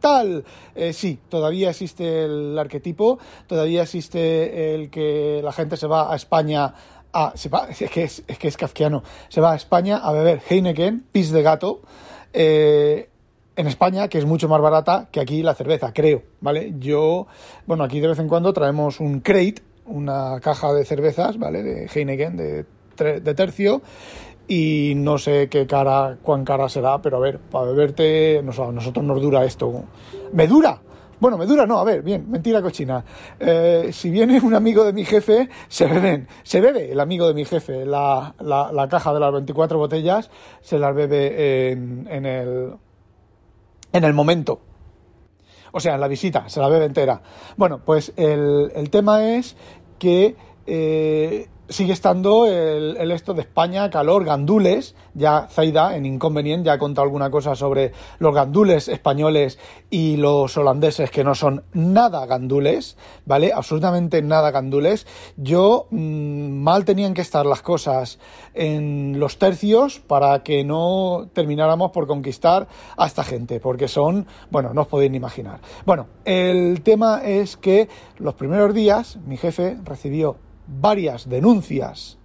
tal. 0.00 0.44
Eh, 0.74 0.92
sí, 0.92 1.20
todavía 1.28 1.70
existe 1.70 2.24
el 2.24 2.58
arquetipo, 2.58 3.20
todavía 3.46 3.84
existe 3.84 4.74
el 4.74 4.90
que 4.90 5.40
la 5.44 5.52
gente 5.52 5.76
se 5.76 5.86
va 5.86 6.12
a 6.12 6.16
España 6.16 6.74
a, 7.12 7.32
se 7.36 7.48
va, 7.48 7.68
es 7.68 7.88
que 7.88 8.02
es, 8.02 8.24
es 8.26 8.36
que 8.36 8.48
es 8.48 8.56
kafkiano, 8.56 9.04
se 9.28 9.40
va 9.40 9.52
a 9.52 9.54
España 9.54 9.98
a 9.98 10.10
beber 10.10 10.42
Heineken, 10.48 11.04
pis 11.12 11.30
de 11.30 11.42
gato, 11.42 11.82
eh, 12.32 13.08
en 13.54 13.66
España, 13.68 14.08
que 14.08 14.18
es 14.18 14.24
mucho 14.24 14.48
más 14.48 14.60
barata 14.60 15.08
que 15.12 15.20
aquí 15.20 15.44
la 15.44 15.54
cerveza, 15.54 15.92
creo, 15.92 16.22
¿vale? 16.40 16.74
Yo, 16.80 17.28
bueno, 17.66 17.84
aquí 17.84 18.00
de 18.00 18.08
vez 18.08 18.18
en 18.18 18.26
cuando 18.26 18.52
traemos 18.52 18.98
un 18.98 19.20
crate, 19.20 19.62
una 19.86 20.40
caja 20.40 20.72
de 20.72 20.84
cervezas, 20.84 21.38
¿vale? 21.38 21.62
De 21.62 21.90
Heineken, 21.92 22.36
de, 22.36 22.64
de 23.20 23.34
tercio, 23.34 23.82
y 24.48 24.94
no 24.96 25.18
sé 25.18 25.48
qué 25.48 25.66
cara, 25.66 26.18
cuán 26.22 26.44
cara 26.44 26.68
será, 26.68 27.00
pero 27.00 27.16
a 27.16 27.20
ver, 27.20 27.38
para 27.38 27.66
beberte, 27.66 28.38
a 28.38 28.42
nosotros 28.42 29.04
nos 29.04 29.22
dura 29.22 29.44
esto. 29.44 29.84
¿Me 30.32 30.46
dura? 30.46 30.80
Bueno, 31.20 31.38
me 31.38 31.46
dura, 31.46 31.66
no, 31.66 31.78
a 31.78 31.84
ver, 31.84 32.02
bien, 32.02 32.28
mentira 32.28 32.60
cochina. 32.60 33.04
Eh, 33.38 33.90
si 33.92 34.10
viene 34.10 34.40
un 34.40 34.54
amigo 34.54 34.84
de 34.84 34.92
mi 34.92 35.04
jefe, 35.04 35.48
se 35.68 35.86
beben, 35.86 36.26
se 36.42 36.60
bebe 36.60 36.90
el 36.90 36.98
amigo 36.98 37.28
de 37.28 37.34
mi 37.34 37.44
jefe 37.44 37.86
la, 37.86 38.34
la, 38.40 38.88
caja 38.88 39.14
de 39.14 39.20
las 39.20 39.32
24 39.32 39.78
botellas, 39.78 40.30
se 40.62 40.80
las 40.80 40.92
bebe 40.94 41.70
en, 41.70 42.08
en, 42.10 42.26
el, 42.26 42.72
en 43.92 44.04
el 44.04 44.14
momento. 44.14 44.60
O 45.72 45.80
sea, 45.80 45.94
en 45.94 46.00
la 46.00 46.08
visita, 46.08 46.48
se 46.48 46.60
la 46.60 46.68
bebe 46.68 46.84
entera. 46.84 47.22
Bueno, 47.56 47.80
pues 47.84 48.12
el, 48.16 48.70
el 48.74 48.90
tema 48.90 49.34
es 49.34 49.56
que 49.98 50.36
eh, 50.66 51.48
sigue 51.68 51.92
estando 51.92 52.46
el, 52.46 53.10
esto 53.12 53.34
de 53.34 53.42
España, 53.42 53.90
calor, 53.90 54.24
gandules. 54.24 54.94
Ya 55.14 55.48
Zaida, 55.50 55.96
en 55.96 56.06
Inconvenient, 56.06 56.64
ya 56.64 56.74
ha 56.74 56.78
contado 56.78 57.04
alguna 57.04 57.30
cosa 57.30 57.54
sobre 57.54 57.92
los 58.18 58.34
gandules 58.34 58.88
españoles 58.88 59.58
y 59.90 60.16
los 60.16 60.56
holandeses 60.56 61.10
que 61.10 61.24
no 61.24 61.34
son 61.34 61.64
nada 61.72 62.26
gandules, 62.26 62.96
¿vale? 63.26 63.52
Absolutamente 63.52 64.22
nada 64.22 64.50
gandules. 64.50 65.06
Yo 65.36 65.86
mm, 65.90 66.50
mal 66.62 66.84
tenían 66.84 67.14
que 67.14 67.22
estar 67.22 67.46
las 67.46 67.62
cosas 67.62 68.18
en 68.54 69.18
los 69.18 69.38
tercios 69.38 70.00
para 70.00 70.42
que 70.42 70.64
no 70.64 71.28
termináramos 71.32 71.90
por 71.90 72.06
conquistar 72.06 72.68
a 72.96 73.06
esta 73.06 73.24
gente, 73.24 73.60
porque 73.60 73.88
son, 73.88 74.26
bueno, 74.50 74.74
no 74.74 74.82
os 74.82 74.88
podéis 74.88 75.10
ni 75.10 75.16
imaginar. 75.16 75.60
Bueno, 75.84 76.06
el 76.24 76.82
tema 76.82 77.22
es 77.24 77.56
que 77.56 77.88
los 78.18 78.34
primeros 78.34 78.74
días 78.74 79.18
mi 79.26 79.36
jefe 79.36 79.76
recibió 79.84 80.36
varias 80.66 81.28
denuncias 81.28 82.18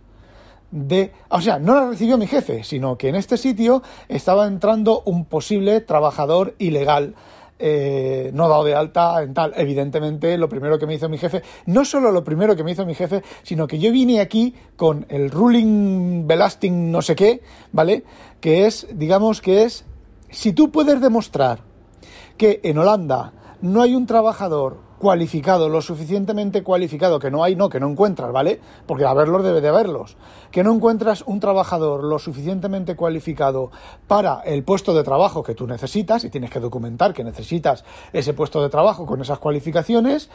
de... 0.71 1.11
O 1.29 1.41
sea, 1.41 1.59
no 1.59 1.75
la 1.75 1.89
recibió 1.89 2.17
mi 2.17 2.27
jefe, 2.27 2.63
sino 2.63 2.97
que 2.97 3.09
en 3.09 3.15
este 3.15 3.37
sitio 3.37 3.83
estaba 4.07 4.47
entrando 4.47 5.01
un 5.05 5.25
posible 5.25 5.81
trabajador 5.81 6.55
ilegal. 6.57 7.15
Eh, 7.59 8.29
no 8.35 8.47
dado 8.47 8.63
de 8.63 8.75
alta 8.75 9.23
en 9.23 9.33
tal. 9.33 9.53
Evidentemente, 9.55 10.37
lo 10.37 10.47
primero 10.47 10.77
que 10.77 10.85
me 10.85 10.93
hizo 10.93 11.09
mi 11.09 11.17
jefe, 11.17 11.41
no 11.65 11.85
solo 11.85 12.11
lo 12.11 12.23
primero 12.23 12.55
que 12.55 12.63
me 12.63 12.71
hizo 12.71 12.85
mi 12.85 12.93
jefe, 12.93 13.23
sino 13.41 13.65
que 13.65 13.79
yo 13.79 13.91
vine 13.91 14.19
aquí 14.19 14.53
con 14.75 15.07
el 15.09 15.31
ruling 15.31 16.27
belasting 16.27 16.91
no 16.91 17.01
sé 17.01 17.15
qué, 17.15 17.41
¿vale? 17.71 18.03
Que 18.41 18.67
es, 18.67 18.87
digamos 18.93 19.41
que 19.41 19.63
es, 19.63 19.85
si 20.29 20.53
tú 20.53 20.71
puedes 20.71 21.01
demostrar 21.01 21.61
que 22.37 22.59
en 22.63 22.77
Holanda 22.77 23.33
no 23.61 23.81
hay 23.81 23.95
un 23.95 24.05
trabajador 24.05 24.86
cualificado, 24.97 25.69
lo 25.69 25.81
suficientemente 25.81 26.63
cualificado, 26.63 27.19
que 27.19 27.31
no 27.31 27.43
hay, 27.43 27.55
no, 27.55 27.69
que 27.69 27.79
no 27.79 27.89
encuentras, 27.89 28.31
¿vale? 28.31 28.59
Porque 28.85 29.05
haberlos 29.05 29.43
debe 29.43 29.61
de 29.61 29.69
haberlos. 29.69 30.17
Que 30.51 30.63
no 30.63 30.73
encuentras 30.73 31.23
un 31.25 31.39
trabajador 31.39 32.03
lo 32.03 32.19
suficientemente 32.19 32.95
cualificado 32.95 33.71
para 34.07 34.41
el 34.41 34.63
puesto 34.63 34.93
de 34.93 35.03
trabajo 35.03 35.43
que 35.43 35.55
tú 35.55 35.67
necesitas, 35.67 36.23
y 36.23 36.29
tienes 36.29 36.49
que 36.49 36.59
documentar 36.59 37.13
que 37.13 37.23
necesitas 37.23 37.85
ese 38.13 38.33
puesto 38.33 38.61
de 38.61 38.69
trabajo 38.69 39.05
con 39.05 39.21
esas 39.21 39.39
cualificaciones, 39.39 40.29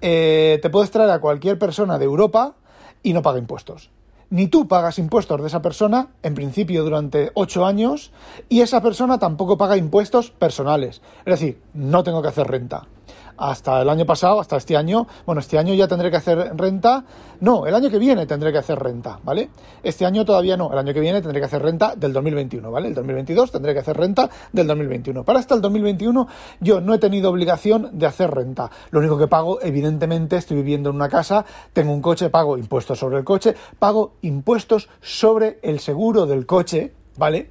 eh, 0.00 0.58
te 0.62 0.70
puedes 0.70 0.90
traer 0.90 1.10
a 1.10 1.20
cualquier 1.20 1.58
persona 1.58 1.98
de 1.98 2.06
Europa 2.06 2.54
y 3.02 3.12
no 3.12 3.22
paga 3.22 3.38
impuestos. 3.38 3.90
Ni 4.28 4.48
tú 4.48 4.66
pagas 4.66 4.98
impuestos 4.98 5.40
de 5.40 5.46
esa 5.46 5.62
persona, 5.62 6.08
en 6.24 6.34
principio 6.34 6.82
durante 6.82 7.30
ocho 7.34 7.64
años, 7.64 8.10
y 8.48 8.62
esa 8.62 8.80
persona 8.80 9.18
tampoco 9.18 9.56
paga 9.56 9.76
impuestos 9.76 10.32
personales. 10.32 11.00
Es 11.24 11.38
decir, 11.38 11.60
no 11.74 12.02
tengo 12.02 12.22
que 12.22 12.28
hacer 12.28 12.48
renta 12.48 12.88
hasta 13.36 13.82
el 13.82 13.88
año 13.88 14.06
pasado, 14.06 14.40
hasta 14.40 14.56
este 14.56 14.76
año. 14.76 15.06
Bueno, 15.24 15.40
este 15.40 15.58
año 15.58 15.74
ya 15.74 15.88
tendré 15.88 16.10
que 16.10 16.16
hacer 16.16 16.56
renta. 16.56 17.04
No, 17.40 17.66
el 17.66 17.74
año 17.74 17.90
que 17.90 17.98
viene 17.98 18.26
tendré 18.26 18.52
que 18.52 18.58
hacer 18.58 18.78
renta, 18.78 19.18
¿vale? 19.22 19.50
Este 19.82 20.06
año 20.06 20.24
todavía 20.24 20.56
no. 20.56 20.72
El 20.72 20.78
año 20.78 20.94
que 20.94 21.00
viene 21.00 21.20
tendré 21.20 21.40
que 21.40 21.46
hacer 21.46 21.62
renta 21.62 21.94
del 21.96 22.12
2021, 22.12 22.70
¿vale? 22.70 22.88
El 22.88 22.94
2022 22.94 23.50
tendré 23.50 23.74
que 23.74 23.80
hacer 23.80 23.96
renta 23.96 24.30
del 24.52 24.66
2021. 24.66 25.24
Para 25.24 25.38
hasta 25.38 25.54
el 25.54 25.60
2021 25.60 26.28
yo 26.60 26.80
no 26.80 26.94
he 26.94 26.98
tenido 26.98 27.30
obligación 27.30 27.90
de 27.92 28.06
hacer 28.06 28.30
renta. 28.30 28.70
Lo 28.90 29.00
único 29.00 29.18
que 29.18 29.28
pago, 29.28 29.60
evidentemente, 29.60 30.36
estoy 30.36 30.56
viviendo 30.56 30.90
en 30.90 30.96
una 30.96 31.08
casa, 31.08 31.44
tengo 31.72 31.92
un 31.92 32.02
coche, 32.02 32.30
pago 32.30 32.56
impuestos 32.56 32.98
sobre 32.98 33.18
el 33.18 33.24
coche, 33.24 33.54
pago 33.78 34.14
impuestos 34.22 34.88
sobre 35.00 35.58
el 35.62 35.80
seguro 35.80 36.26
del 36.26 36.46
coche, 36.46 36.94
¿vale? 37.16 37.50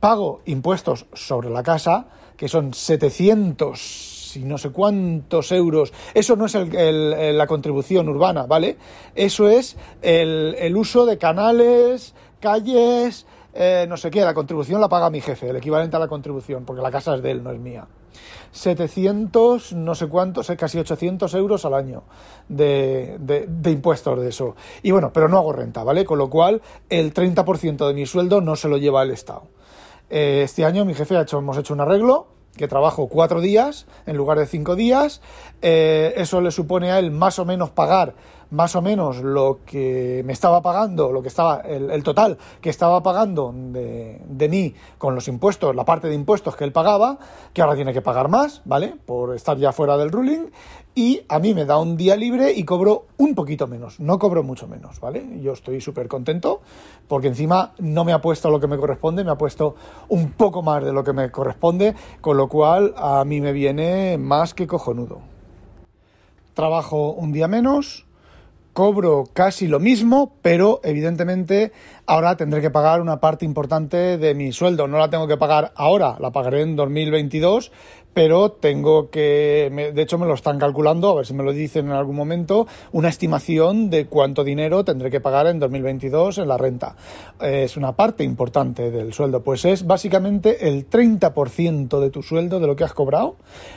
Pago 0.00 0.42
impuestos 0.46 1.06
sobre 1.12 1.50
la 1.50 1.62
casa, 1.62 2.06
que 2.36 2.48
son 2.48 2.72
700 2.72 4.17
y 4.36 4.40
no 4.40 4.58
sé 4.58 4.70
cuántos 4.70 5.52
euros. 5.52 5.92
Eso 6.14 6.36
no 6.36 6.46
es 6.46 6.54
la 6.54 7.46
contribución 7.46 8.08
urbana, 8.08 8.46
¿vale? 8.46 8.76
Eso 9.14 9.48
es 9.48 9.76
el, 10.02 10.76
uso 10.76 11.06
de 11.06 11.18
canales, 11.18 12.14
calles, 12.40 13.26
eh, 13.54 13.86
no 13.88 13.96
sé 13.96 14.10
qué. 14.10 14.20
La 14.20 14.34
contribución 14.34 14.80
la 14.80 14.88
paga 14.88 15.10
mi 15.10 15.20
jefe, 15.20 15.50
el 15.50 15.56
equivalente 15.56 15.96
a 15.96 15.98
la 15.98 16.08
contribución, 16.08 16.64
porque 16.64 16.82
la 16.82 16.90
casa 16.90 17.14
es 17.14 17.22
de 17.22 17.30
él, 17.30 17.42
no 17.42 17.50
es 17.50 17.58
mía. 17.58 17.86
700, 18.52 19.74
no 19.74 19.94
sé 19.94 20.08
cuántos, 20.08 20.50
casi 20.58 20.78
800 20.78 21.32
euros 21.34 21.64
al 21.64 21.74
año 21.74 22.04
de, 22.48 23.16
de, 23.18 23.70
impuestos 23.70 24.20
de 24.20 24.28
eso. 24.28 24.56
Y 24.82 24.90
bueno, 24.90 25.12
pero 25.12 25.28
no 25.28 25.38
hago 25.38 25.52
renta, 25.52 25.84
¿vale? 25.84 26.04
Con 26.04 26.18
lo 26.18 26.30
cual, 26.30 26.62
el 26.88 27.12
30% 27.12 27.86
de 27.86 27.94
mi 27.94 28.06
sueldo 28.06 28.40
no 28.40 28.56
se 28.56 28.68
lo 28.68 28.78
lleva 28.78 29.02
el 29.02 29.10
Estado. 29.10 29.42
Eh, 30.10 30.42
este 30.44 30.64
año 30.64 30.84
mi 30.84 30.94
jefe 30.94 31.16
ha 31.16 31.22
hecho, 31.22 31.38
hemos 31.38 31.58
hecho 31.58 31.74
un 31.74 31.80
arreglo 31.80 32.37
que 32.58 32.68
trabajo 32.68 33.08
cuatro 33.08 33.40
días 33.40 33.86
en 34.04 34.18
lugar 34.18 34.38
de 34.38 34.46
cinco 34.46 34.76
días. 34.76 35.22
Eh, 35.62 36.12
eso 36.16 36.42
le 36.42 36.50
supone 36.50 36.92
a 36.92 36.98
él 36.98 37.10
más 37.10 37.38
o 37.38 37.46
menos 37.46 37.70
pagar 37.70 38.12
más 38.50 38.74
o 38.76 38.82
menos 38.82 39.18
lo 39.18 39.60
que 39.66 40.22
me 40.24 40.32
estaba 40.32 40.62
pagando, 40.62 41.12
lo 41.12 41.22
que 41.22 41.28
estaba, 41.28 41.60
el, 41.60 42.02
total 42.02 42.38
que 42.60 42.70
estaba 42.70 43.02
pagando 43.02 43.52
de, 43.54 44.22
de, 44.26 44.48
mí 44.48 44.74
con 44.96 45.14
los 45.14 45.28
impuestos, 45.28 45.74
la 45.74 45.84
parte 45.84 46.08
de 46.08 46.14
impuestos 46.14 46.56
que 46.56 46.64
él 46.64 46.72
pagaba, 46.72 47.18
que 47.52 47.62
ahora 47.62 47.76
tiene 47.76 47.92
que 47.92 48.00
pagar 48.00 48.28
más, 48.28 48.62
¿vale? 48.64 48.94
Por 49.04 49.34
estar 49.34 49.56
ya 49.58 49.72
fuera 49.72 49.96
del 49.96 50.10
ruling. 50.10 50.50
Y 50.94 51.22
a 51.28 51.38
mí 51.38 51.54
me 51.54 51.64
da 51.64 51.78
un 51.78 51.96
día 51.96 52.16
libre 52.16 52.52
y 52.52 52.64
cobro 52.64 53.06
un 53.18 53.36
poquito 53.36 53.68
menos, 53.68 54.00
no 54.00 54.18
cobro 54.18 54.42
mucho 54.42 54.66
menos, 54.66 54.98
¿vale? 54.98 55.40
Yo 55.40 55.52
estoy 55.52 55.80
súper 55.80 56.08
contento 56.08 56.60
porque 57.06 57.28
encima 57.28 57.72
no 57.78 58.04
me 58.04 58.12
ha 58.12 58.20
puesto 58.20 58.50
lo 58.50 58.58
que 58.58 58.66
me 58.66 58.78
corresponde, 58.78 59.22
me 59.22 59.30
ha 59.30 59.38
puesto 59.38 59.76
un 60.08 60.32
poco 60.32 60.62
más 60.62 60.84
de 60.84 60.92
lo 60.92 61.04
que 61.04 61.12
me 61.12 61.30
corresponde, 61.30 61.94
con 62.20 62.36
lo 62.36 62.48
cual 62.48 62.94
a 62.96 63.24
mí 63.24 63.40
me 63.40 63.52
viene 63.52 64.18
más 64.18 64.54
que 64.54 64.66
cojonudo. 64.66 65.20
Trabajo 66.54 67.12
un 67.12 67.30
día 67.30 67.46
menos, 67.46 68.07
cobro 68.72 69.24
casi 69.32 69.66
lo 69.66 69.80
mismo, 69.80 70.32
pero 70.42 70.80
evidentemente 70.84 71.72
ahora 72.06 72.36
tendré 72.36 72.60
que 72.60 72.70
pagar 72.70 73.00
una 73.00 73.20
parte 73.20 73.44
importante 73.44 74.18
de 74.18 74.34
mi 74.34 74.52
sueldo. 74.52 74.86
No 74.86 74.98
la 74.98 75.10
tengo 75.10 75.26
que 75.26 75.36
pagar 75.36 75.72
ahora, 75.74 76.16
la 76.20 76.30
pagaré 76.30 76.62
en 76.62 76.76
2022, 76.76 77.72
pero 78.14 78.50
tengo 78.50 79.10
que, 79.10 79.90
de 79.94 80.02
hecho 80.02 80.18
me 80.18 80.26
lo 80.26 80.34
están 80.34 80.58
calculando, 80.58 81.10
a 81.10 81.14
ver 81.14 81.26
si 81.26 81.34
me 81.34 81.44
lo 81.44 81.52
dicen 81.52 81.86
en 81.86 81.92
algún 81.92 82.16
momento, 82.16 82.66
una 82.90 83.08
estimación 83.08 83.90
de 83.90 84.06
cuánto 84.06 84.42
dinero 84.42 84.84
tendré 84.84 85.10
que 85.10 85.20
pagar 85.20 85.46
en 85.46 85.60
2022 85.60 86.38
en 86.38 86.48
la 86.48 86.56
renta. 86.56 86.96
Es 87.40 87.76
una 87.76 87.92
parte 87.92 88.24
importante 88.24 88.90
del 88.90 89.12
sueldo, 89.12 89.42
pues 89.42 89.64
es 89.64 89.86
básicamente 89.86 90.68
el 90.68 90.90
30% 90.90 92.00
de 92.00 92.10
tu 92.10 92.22
sueldo, 92.22 92.58
de 92.58 92.66
lo 92.66 92.74
que 92.74 92.84
has 92.84 92.92
cobrado, 92.92 93.36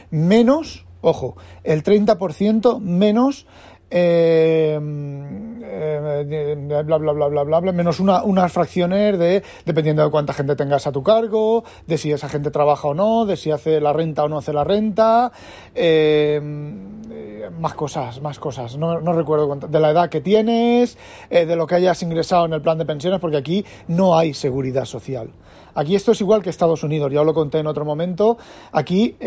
menos, 0.10 0.86
ojo, 1.02 1.36
el 1.64 1.84
30% 1.84 2.80
menos 2.80 3.46
eh, 3.94 4.80
eh, 5.74 6.56
bla, 6.86 6.98
bla, 6.98 7.12
bla, 7.12 7.28
bla, 7.28 7.44
bla, 7.44 7.60
bla, 7.60 7.72
menos 7.74 8.00
una, 8.00 8.24
unas 8.24 8.52
fracciones 8.52 9.20
de, 9.20 9.44
dependiendo 9.66 10.04
de 10.04 10.10
cuánta 10.10 10.32
gente 10.34 10.56
tengas 10.56 10.88
a 10.88 10.94
tu 10.94 11.04
cargo, 11.04 11.66
de 11.88 11.98
si 11.98 12.12
esa 12.12 12.30
gente 12.30 12.52
trabaja 12.52 12.88
o 12.88 12.94
no, 12.94 13.26
de 13.26 13.36
si 13.36 13.52
hace 13.52 13.82
la 13.82 13.92
renta 13.92 14.24
o 14.24 14.30
no 14.30 14.38
hace 14.38 14.54
la 14.54 14.64
renta, 14.64 15.34
eh, 15.76 16.40
más 17.60 17.74
cosas, 17.74 18.22
más 18.22 18.40
cosas, 18.40 18.78
no, 18.78 19.02
no 19.02 19.12
recuerdo 19.12 19.56
de 19.56 19.80
la 19.80 19.92
edad 19.92 20.10
que 20.10 20.22
tienes, 20.22 20.98
de 21.30 21.56
lo 21.56 21.68
que 21.68 21.76
hayas 21.76 22.02
ingresado 22.02 22.46
en 22.46 22.54
el 22.54 22.62
plan 22.62 22.78
de 22.78 22.86
pensiones, 22.86 23.20
porque 23.20 23.38
aquí 23.38 23.66
no 23.88 24.18
hay 24.18 24.34
seguridad 24.34 24.86
social. 24.86 25.30
Aquí 25.76 25.96
esto 25.96 26.14
es 26.14 26.22
igual 26.22 26.42
que 26.42 26.50
Estados 26.50 26.84
Unidos, 26.84 27.12
ya 27.12 27.22
os 27.22 27.26
lo 27.26 27.34
conté 27.34 27.60
en 27.60 27.68
otro 27.68 27.84
momento. 27.84 28.38
Aquí, 28.72 29.18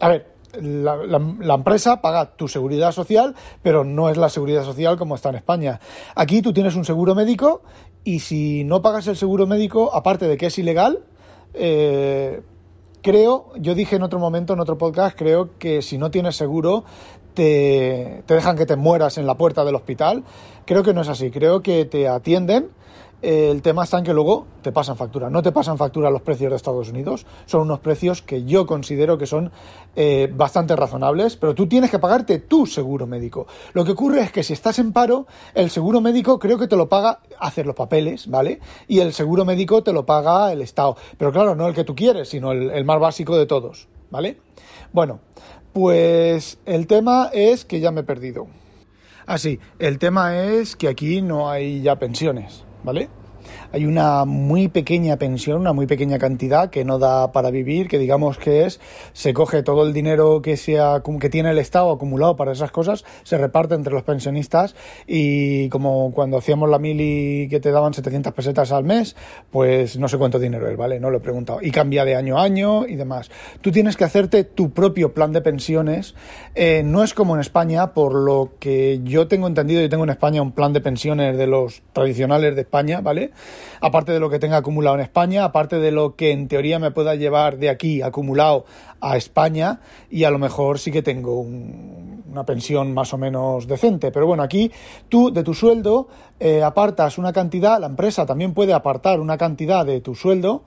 a 0.00 0.08
ver, 0.08 0.35
la, 0.60 1.54
empresa 1.54 2.00
paga 2.00 2.36
tu 2.36 2.48
seguridad 2.48 2.92
social, 2.92 3.34
pero 3.62 3.84
no 3.84 4.08
es 4.08 4.16
la 4.16 4.28
seguridad 4.28 4.64
social 4.64 4.96
como 4.96 5.14
está 5.14 5.30
en 5.30 5.36
España. 5.36 5.80
Aquí 6.14 6.42
tú 6.42 6.52
tienes 6.52 6.76
un 6.76 6.84
seguro 6.84 7.14
médico 7.14 7.62
y 8.04 8.20
si 8.20 8.64
no 8.64 8.82
pagas 8.82 9.06
el 9.06 9.16
seguro 9.16 9.46
médico, 9.46 9.94
aparte 9.94 10.28
de 10.28 10.36
que 10.36 10.46
es 10.46 10.58
ilegal, 10.58 11.00
eh, 11.54 12.42
creo, 13.02 13.52
yo 13.56 13.74
dije 13.74 13.96
en 13.96 14.02
otro 14.02 14.18
momento, 14.18 14.52
en 14.52 14.60
otro 14.60 14.78
podcast, 14.78 15.16
creo 15.16 15.50
que 15.58 15.82
si 15.82 15.98
no 15.98 16.10
tienes 16.10 16.36
seguro, 16.36 16.84
te, 17.34 18.22
te 18.26 18.34
dejan 18.34 18.56
que 18.56 18.66
te 18.66 18.76
mueras 18.76 19.18
en 19.18 19.26
la 19.26 19.36
puerta 19.36 19.64
del 19.64 19.74
hospital. 19.74 20.24
Creo 20.64 20.82
que 20.82 20.94
no 20.94 21.02
es 21.02 21.08
así, 21.08 21.30
creo 21.30 21.62
que 21.62 21.84
te 21.84 22.08
atienden 22.08 22.70
el 23.22 23.62
tema 23.62 23.84
está 23.84 23.98
en 23.98 24.04
que 24.04 24.12
luego 24.12 24.46
te 24.62 24.72
pasan 24.72 24.96
factura. 24.96 25.30
No 25.30 25.42
te 25.42 25.52
pasan 25.52 25.78
factura 25.78 26.10
los 26.10 26.22
precios 26.22 26.50
de 26.50 26.56
Estados 26.56 26.90
Unidos, 26.90 27.26
son 27.46 27.62
unos 27.62 27.80
precios 27.80 28.22
que 28.22 28.44
yo 28.44 28.66
considero 28.66 29.18
que 29.18 29.26
son 29.26 29.50
eh, 29.94 30.30
bastante 30.32 30.76
razonables, 30.76 31.36
pero 31.36 31.54
tú 31.54 31.66
tienes 31.66 31.90
que 31.90 31.98
pagarte 31.98 32.38
tu 32.38 32.66
seguro 32.66 33.06
médico. 33.06 33.46
Lo 33.72 33.84
que 33.84 33.92
ocurre 33.92 34.20
es 34.20 34.32
que 34.32 34.42
si 34.42 34.52
estás 34.52 34.78
en 34.78 34.92
paro, 34.92 35.26
el 35.54 35.70
seguro 35.70 36.00
médico 36.00 36.38
creo 36.38 36.58
que 36.58 36.68
te 36.68 36.76
lo 36.76 36.88
paga 36.88 37.20
hacer 37.38 37.66
los 37.66 37.74
papeles, 37.74 38.28
¿vale? 38.28 38.60
Y 38.88 39.00
el 39.00 39.12
seguro 39.12 39.44
médico 39.44 39.82
te 39.82 39.92
lo 39.92 40.04
paga 40.04 40.52
el 40.52 40.62
Estado. 40.62 40.96
Pero 41.16 41.32
claro, 41.32 41.54
no 41.54 41.66
el 41.68 41.74
que 41.74 41.84
tú 41.84 41.94
quieres, 41.94 42.28
sino 42.28 42.52
el, 42.52 42.70
el 42.70 42.84
más 42.84 43.00
básico 43.00 43.36
de 43.36 43.46
todos, 43.46 43.88
¿vale? 44.10 44.38
Bueno, 44.92 45.20
pues 45.72 46.58
el 46.64 46.86
tema 46.86 47.30
es 47.32 47.64
que 47.64 47.80
ya 47.80 47.90
me 47.90 48.00
he 48.00 48.04
perdido. 48.04 48.46
Ah, 49.26 49.38
sí, 49.38 49.58
el 49.78 49.98
tema 49.98 50.42
es 50.42 50.76
que 50.76 50.88
aquí 50.88 51.20
no 51.20 51.50
hay 51.50 51.82
ya 51.82 51.96
pensiones. 51.96 52.64
¿Vale? 52.86 53.10
Hay 53.76 53.84
una 53.84 54.24
muy 54.24 54.68
pequeña 54.68 55.18
pensión, 55.18 55.60
una 55.60 55.74
muy 55.74 55.86
pequeña 55.86 56.18
cantidad 56.18 56.70
que 56.70 56.82
no 56.82 56.98
da 56.98 57.30
para 57.30 57.50
vivir, 57.50 57.88
que 57.88 57.98
digamos 57.98 58.38
que 58.38 58.64
es, 58.64 58.80
se 59.12 59.34
coge 59.34 59.62
todo 59.62 59.86
el 59.86 59.92
dinero 59.92 60.40
que, 60.40 60.56
sea, 60.56 61.02
que 61.20 61.28
tiene 61.28 61.50
el 61.50 61.58
Estado 61.58 61.90
acumulado 61.90 62.36
para 62.36 62.52
esas 62.52 62.70
cosas, 62.70 63.04
se 63.22 63.36
reparte 63.36 63.74
entre 63.74 63.92
los 63.92 64.02
pensionistas 64.02 64.74
y 65.06 65.68
como 65.68 66.10
cuando 66.12 66.38
hacíamos 66.38 66.70
la 66.70 66.78
mili 66.78 67.48
que 67.50 67.60
te 67.60 67.70
daban 67.70 67.92
700 67.92 68.32
pesetas 68.32 68.72
al 68.72 68.84
mes, 68.84 69.14
pues 69.50 69.98
no 69.98 70.08
sé 70.08 70.16
cuánto 70.16 70.38
dinero 70.38 70.70
es, 70.70 70.76
¿vale? 70.78 70.98
No 70.98 71.10
lo 71.10 71.18
he 71.18 71.20
preguntado. 71.20 71.58
Y 71.60 71.70
cambia 71.70 72.06
de 72.06 72.16
año 72.16 72.38
a 72.38 72.44
año 72.44 72.86
y 72.86 72.96
demás. 72.96 73.30
Tú 73.60 73.72
tienes 73.72 73.98
que 73.98 74.04
hacerte 74.04 74.44
tu 74.44 74.70
propio 74.70 75.12
plan 75.12 75.34
de 75.34 75.42
pensiones. 75.42 76.14
Eh, 76.54 76.82
no 76.82 77.04
es 77.04 77.12
como 77.12 77.34
en 77.34 77.42
España, 77.42 77.92
por 77.92 78.14
lo 78.14 78.52
que 78.58 79.00
yo 79.04 79.28
tengo 79.28 79.46
entendido, 79.46 79.82
yo 79.82 79.90
tengo 79.90 80.04
en 80.04 80.10
España 80.10 80.40
un 80.40 80.52
plan 80.52 80.72
de 80.72 80.80
pensiones 80.80 81.36
de 81.36 81.46
los 81.46 81.82
tradicionales 81.92 82.54
de 82.54 82.62
España, 82.62 83.02
¿vale? 83.02 83.32
Aparte 83.80 84.12
de 84.12 84.20
lo 84.20 84.30
que 84.30 84.38
tenga 84.38 84.56
acumulado 84.58 84.96
en 84.96 85.02
España, 85.02 85.44
aparte 85.44 85.78
de 85.78 85.90
lo 85.90 86.16
que 86.16 86.32
en 86.32 86.48
teoría 86.48 86.78
me 86.78 86.90
pueda 86.90 87.14
llevar 87.14 87.58
de 87.58 87.70
aquí 87.70 88.02
acumulado 88.02 88.64
a 89.00 89.16
España 89.16 89.80
y 90.10 90.24
a 90.24 90.30
lo 90.30 90.38
mejor 90.38 90.78
sí 90.78 90.90
que 90.90 91.02
tengo 91.02 91.40
una 91.40 92.44
pensión 92.44 92.92
más 92.92 93.12
o 93.12 93.18
menos 93.18 93.66
decente. 93.66 94.10
Pero 94.10 94.26
bueno, 94.26 94.42
aquí 94.42 94.70
tú 95.08 95.32
de 95.32 95.42
tu 95.42 95.54
sueldo 95.54 96.08
eh, 96.40 96.62
apartas 96.62 97.18
una 97.18 97.32
cantidad, 97.32 97.80
la 97.80 97.86
empresa 97.86 98.26
también 98.26 98.54
puede 98.54 98.72
apartar 98.72 99.20
una 99.20 99.38
cantidad 99.38 99.86
de 99.86 100.00
tu 100.00 100.14
sueldo, 100.14 100.64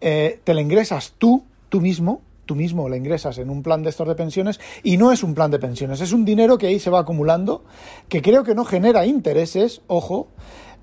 eh, 0.00 0.40
te 0.44 0.54
la 0.54 0.60
ingresas 0.60 1.14
tú, 1.18 1.44
tú 1.68 1.80
mismo, 1.80 2.22
tú 2.46 2.56
mismo 2.56 2.88
la 2.88 2.96
ingresas 2.96 3.38
en 3.38 3.50
un 3.50 3.62
plan 3.62 3.82
de 3.82 3.90
estos 3.90 4.08
de 4.08 4.14
pensiones 4.14 4.58
y 4.82 4.96
no 4.96 5.12
es 5.12 5.22
un 5.22 5.34
plan 5.34 5.50
de 5.50 5.58
pensiones, 5.58 6.00
es 6.00 6.12
un 6.12 6.24
dinero 6.24 6.58
que 6.58 6.66
ahí 6.66 6.80
se 6.80 6.90
va 6.90 7.00
acumulando, 7.00 7.64
que 8.08 8.22
creo 8.22 8.42
que 8.42 8.54
no 8.54 8.64
genera 8.64 9.06
intereses, 9.06 9.82
ojo, 9.86 10.28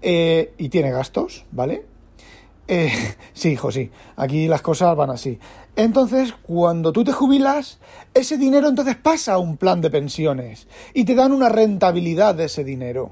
eh, 0.01 0.53
y 0.57 0.69
tiene 0.69 0.91
gastos, 0.91 1.45
¿vale? 1.51 1.85
Eh, 2.67 2.91
sí, 3.33 3.49
hijo, 3.49 3.71
sí. 3.71 3.91
Aquí 4.15 4.47
las 4.47 4.61
cosas 4.61 4.95
van 4.95 5.09
así. 5.09 5.39
Entonces, 5.75 6.33
cuando 6.41 6.91
tú 6.91 7.03
te 7.03 7.11
jubilas, 7.11 7.79
ese 8.13 8.37
dinero 8.37 8.67
entonces 8.67 8.95
pasa 8.95 9.33
a 9.33 9.37
un 9.37 9.57
plan 9.57 9.81
de 9.81 9.89
pensiones 9.89 10.67
y 10.93 11.05
te 11.05 11.15
dan 11.15 11.31
una 11.31 11.49
rentabilidad 11.49 12.35
de 12.35 12.45
ese 12.45 12.63
dinero 12.63 13.11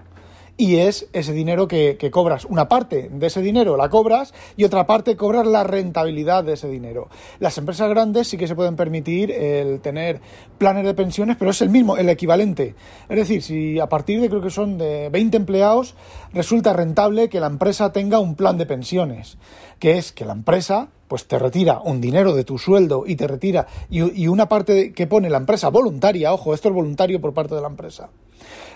y 0.57 0.77
es 0.77 1.07
ese 1.11 1.33
dinero 1.33 1.67
que, 1.67 1.97
cobras. 2.11 2.45
Una 2.45 2.69
parte 2.69 3.09
de 3.11 3.27
ese 3.27 3.41
dinero 3.41 3.75
la 3.75 3.89
cobras 3.89 4.33
y 4.55 4.63
otra 4.63 4.87
parte 4.87 5.15
cobras 5.17 5.45
la 5.45 5.63
rentabilidad 5.63 6.43
de 6.43 6.53
ese 6.53 6.69
dinero. 6.69 7.09
Las 7.39 7.57
empresas 7.57 7.89
grandes 7.89 8.27
sí 8.27 8.37
que 8.37 8.47
se 8.47 8.55
pueden 8.55 8.75
permitir 8.75 9.31
el 9.31 9.81
tener 9.81 10.21
planes 10.57 10.85
de 10.85 10.93
pensiones, 10.93 11.35
pero 11.37 11.51
es 11.51 11.61
el 11.61 11.69
mismo, 11.69 11.97
el 11.97 12.09
equivalente. 12.09 12.75
Es 13.09 13.17
decir, 13.17 13.41
si 13.41 13.79
a 13.79 13.89
partir 13.89 14.21
de 14.21 14.29
creo 14.29 14.41
que 14.41 14.49
son 14.49 14.77
de 14.77 15.09
20 15.09 15.35
empleados 15.37 15.95
resulta 16.33 16.73
rentable 16.73 17.29
que 17.29 17.39
la 17.39 17.47
empresa 17.47 17.91
tenga 17.91 18.19
un 18.19 18.35
plan 18.35 18.57
de 18.57 18.65
pensiones, 18.65 19.37
que 19.79 19.97
es 19.97 20.11
que 20.11 20.25
la 20.25 20.33
empresa 20.33 20.89
pues 21.07 21.27
te 21.27 21.37
retira 21.37 21.79
un 21.83 22.01
dinero 22.01 22.33
de 22.33 22.43
tu 22.43 22.57
sueldo 22.57 23.03
y 23.05 23.15
te 23.15 23.27
retira 23.27 23.67
y, 23.89 24.27
una 24.27 24.49
parte 24.49 24.91
que 24.93 25.05
pone 25.05 25.29
la 25.29 25.37
empresa 25.37 25.69
voluntaria, 25.69 26.33
ojo, 26.33 26.53
esto 26.53 26.69
es 26.69 26.75
voluntario 26.75 27.21
por 27.21 27.33
parte 27.33 27.53
de 27.55 27.61
la 27.61 27.67
empresa 27.67 28.09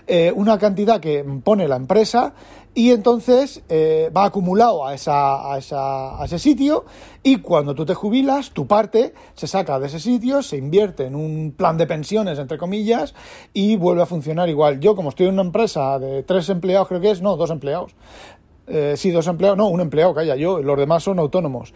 eh, 0.08 0.32
una 0.36 0.58
cantidad 0.58 1.00
que 1.00 1.24
pone 1.44 1.68
la 1.68 1.76
empresa 1.76 2.34
y 2.74 2.92
entonces 2.92 3.64
eh, 3.68 4.12
va 4.16 4.26
acumulado 4.26 4.86
a, 4.86 4.94
esa, 4.94 5.54
a, 5.54 5.58
esa, 5.58 6.22
a 6.22 6.26
ese 6.26 6.40
sitio 6.40 6.86
y 7.24 7.38
cuando 7.38 7.76
tú 7.76 7.86
te 7.86 7.94
jubilas, 7.94 8.52
tu 8.52 8.68
parte 8.68 9.14
se 9.34 9.48
saca 9.48 9.80
de 9.80 9.88
ese 9.88 10.00
sitio, 10.00 10.42
se 10.42 10.58
invierte 10.58 11.06
en 11.06 11.16
un 11.16 11.54
plan 11.56 11.78
de 11.78 11.88
pensiones, 11.88 12.40
entre 12.40 12.58
comillas, 12.58 13.16
y 13.54 13.76
vuelve 13.76 14.04
a 14.04 14.06
funcionar 14.06 14.50
igual. 14.50 14.80
Yo, 14.80 14.96
como 14.96 15.10
estoy 15.10 15.28
en 15.28 15.34
una 15.34 15.42
empresa 15.42 16.00
de 16.00 16.24
tres 16.24 16.50
empleados, 16.50 16.88
creo 16.88 17.02
que 17.02 17.12
es, 17.12 17.22
no, 17.22 17.36
dos 17.36 17.50
empleados. 17.50 17.96
Eh, 18.68 18.94
sí, 18.98 19.10
dos 19.10 19.28
empleados, 19.28 19.58
no, 19.58 19.68
un 19.68 19.82
empleado, 19.82 20.14
calla, 20.14 20.36
yo, 20.36 20.62
los 20.62 20.78
demás 20.78 21.04
son 21.04 21.20
autónomos. 21.20 21.74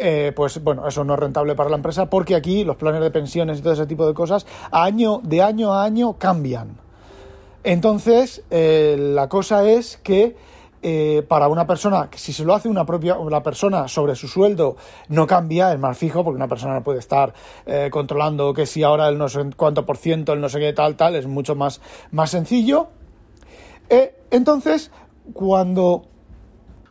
Eh, 0.00 0.32
pues 0.34 0.62
bueno, 0.64 0.88
eso 0.88 1.04
no 1.04 1.12
es 1.12 1.20
rentable 1.20 1.54
para 1.54 1.68
la 1.68 1.76
empresa 1.76 2.08
porque 2.08 2.34
aquí 2.34 2.64
los 2.64 2.76
planes 2.76 3.02
de 3.02 3.10
pensiones 3.10 3.58
y 3.58 3.62
todo 3.62 3.74
ese 3.74 3.86
tipo 3.86 4.06
de 4.06 4.14
cosas 4.14 4.46
año, 4.72 5.20
de 5.22 5.42
año 5.42 5.74
a 5.74 5.84
año 5.84 6.14
cambian. 6.14 6.78
Entonces, 7.64 8.42
eh, 8.50 8.96
la 8.98 9.28
cosa 9.28 9.68
es 9.68 9.98
que 9.98 10.34
eh, 10.82 11.22
para 11.28 11.48
una 11.48 11.66
persona, 11.66 12.08
si 12.16 12.32
se 12.32 12.46
lo 12.46 12.54
hace 12.54 12.70
una 12.70 12.86
propia 12.86 13.18
la 13.28 13.42
persona 13.42 13.88
sobre 13.88 14.14
su 14.14 14.26
sueldo, 14.26 14.76
no 15.08 15.26
cambia, 15.26 15.70
es 15.74 15.78
más 15.78 15.98
fijo, 15.98 16.24
porque 16.24 16.36
una 16.36 16.48
persona 16.48 16.72
no 16.72 16.82
puede 16.82 17.00
estar 17.00 17.34
controlando 17.90 18.54
que 18.54 18.64
si 18.64 18.82
ahora 18.82 19.06
el 19.08 19.18
no 19.18 19.28
sé 19.28 19.50
cuánto 19.54 19.84
por 19.84 19.98
ciento, 19.98 20.32
el 20.32 20.40
no 20.40 20.48
sé 20.48 20.58
qué 20.60 20.72
tal, 20.72 20.96
tal, 20.96 21.14
es 21.14 21.26
mucho 21.26 21.54
más, 21.54 21.82
más 22.10 22.30
sencillo. 22.30 22.88
entonces, 24.30 24.90
cuando 25.34 26.04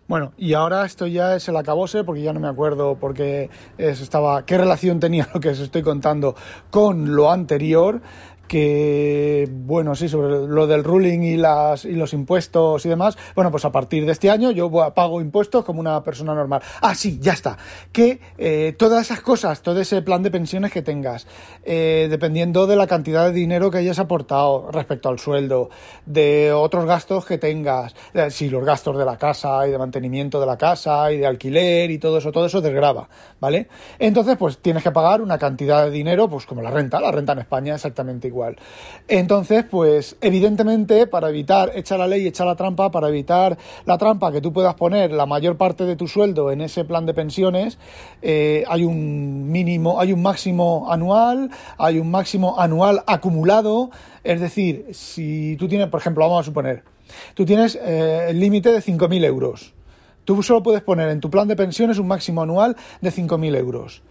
bueno, 0.10 0.34
y 0.38 0.56
ahora 0.56 0.86
esto 0.86 1.06
ya 1.06 1.36
es 1.36 1.48
el 1.50 1.56
acabose, 1.56 2.04
porque 2.04 2.24
ya 2.24 2.34
no 2.34 2.40
me 2.40 2.48
acuerdo 2.48 2.98
porque 3.00 3.52
estaba, 3.78 4.44
qué 4.44 4.58
relación 4.58 5.00
tenía 5.00 5.30
lo 5.34 5.40
que 5.40 5.50
os 5.50 5.60
estoy 5.60 5.84
contando 5.84 6.36
con 6.72 7.16
lo 7.16 7.32
anterior 7.32 8.02
que, 8.50 9.48
bueno, 9.50 9.96
sí, 9.96 10.10
sobre 10.10 10.48
lo 10.48 10.66
del 10.66 10.84
ruling 10.84 11.22
y, 11.22 11.38
las, 11.38 11.86
y 11.86 11.94
los 11.94 12.14
impuestos 12.14 12.84
y 12.84 12.90
demás, 12.90 13.16
bueno, 13.36 13.52
pues 13.52 13.64
a 13.64 13.72
partir 13.72 14.08
de 14.08 14.12
este 14.12 14.32
año 14.32 14.50
yo 14.50 14.72
pago 14.94 15.22
impuestos 15.22 15.64
como 15.64 15.80
una 15.80 16.04
persona 16.04 16.34
normal. 16.34 16.62
Ah, 16.82 16.96
sí, 16.96 17.20
ya 17.22 17.34
está. 17.34 17.58
Que 17.92 18.20
eh, 18.40 18.76
todas 18.78 19.06
esas 19.06 19.22
cosas, 19.22 19.62
todo 19.62 19.80
ese 19.80 20.02
plan 20.02 20.24
de 20.24 20.32
pensiones 20.32 20.72
que 20.72 20.82
tengas, 20.82 21.28
eh, 21.64 22.08
dependiendo 22.10 22.66
de 22.66 22.76
la 22.76 22.88
cantidad 22.88 23.26
de 23.26 23.34
dinero 23.34 23.70
que 23.70 23.78
hayas 23.78 24.00
aportado 24.00 24.72
respecto 24.72 25.10
al 25.10 25.20
sueldo, 25.20 25.70
de 26.08 26.52
otros 26.52 26.86
gastos 26.86 27.26
que 27.26 27.38
tengas, 27.38 27.96
eh, 28.16 28.32
si 28.32 28.50
los 28.50 28.66
gastos 28.66 28.98
de 28.98 29.06
la 29.06 29.18
casa 29.18 29.68
y 29.68 29.72
de 29.72 29.78
mantenimiento 29.78 30.40
de 30.40 30.48
la 30.48 30.58
casa 30.58 31.12
y 31.12 31.20
de 31.20 31.28
alquiler 31.28 31.92
y 31.92 32.00
todo 32.00 32.18
eso, 32.18 32.32
todo 32.32 32.48
eso 32.48 32.62
desgraba, 32.62 33.08
¿vale? 33.40 33.68
Entonces, 34.00 34.38
pues 34.38 34.58
tienes 34.58 34.82
que 34.82 34.90
pagar 34.90 35.22
una 35.22 35.38
cantidad 35.38 35.84
de 35.84 35.92
dinero, 35.92 36.28
pues 36.28 36.48
como 36.48 36.64
la 36.64 36.72
renta, 36.72 37.00
la 37.00 37.12
renta 37.12 37.34
en 37.34 37.40
España 37.40 37.76
exactamente 37.76 38.28
igual 38.28 38.39
entonces, 39.08 39.66
pues 39.70 40.18
evidentemente, 40.22 41.08
para 41.08 41.30
evitar 41.30 41.72
echar 41.76 42.00
la 42.00 42.08
ley, 42.08 42.28
echar 42.28 42.48
la 42.48 42.56
trampa, 42.56 42.92
para 42.92 43.10
evitar 43.10 43.58
la 43.86 43.98
trampa 43.98 44.32
que 44.32 44.42
tú 44.42 44.54
puedas 44.54 44.76
poner 44.76 45.12
la 45.12 45.26
mayor 45.26 45.58
parte 45.58 45.86
de 45.86 45.96
tu 45.96 46.08
sueldo 46.08 46.52
en 46.52 46.62
ese 46.62 46.86
plan 46.86 47.06
de 47.06 47.14
pensiones, 47.14 47.78
eh, 48.22 48.64
hay 48.68 48.84
un 48.84 49.52
mínimo, 49.52 50.00
hay 50.00 50.14
un 50.14 50.22
máximo 50.22 50.92
anual, 50.92 51.50
hay 51.78 52.00
un 52.00 52.12
máximo 52.12 52.60
anual 52.60 53.04
acumulado, 53.08 53.90
es 54.24 54.40
decir, 54.40 54.88
si 54.92 55.56
tú 55.58 55.68
tienes, 55.68 55.88
por 55.88 56.00
ejemplo, 56.00 56.24
vamos 56.24 56.42
a 56.42 56.44
suponer, 56.44 56.84
tú 57.34 57.46
tienes 57.46 57.76
eh, 57.82 58.28
el 58.30 58.40
límite 58.40 58.72
de 58.72 58.80
5.000 58.80 59.26
euros. 59.26 59.74
Tú 60.26 60.44
solo 60.44 60.62
puedes 60.62 60.84
poner 60.84 61.10
en 61.10 61.22
tu 61.22 61.32
plan 61.32 61.48
de 61.48 61.56
pensiones 61.56 61.98
un 61.98 62.08
máximo 62.08 62.44
anual 62.44 62.76
de 63.02 63.12
5.000 63.12 63.56
euros. 63.58 64.04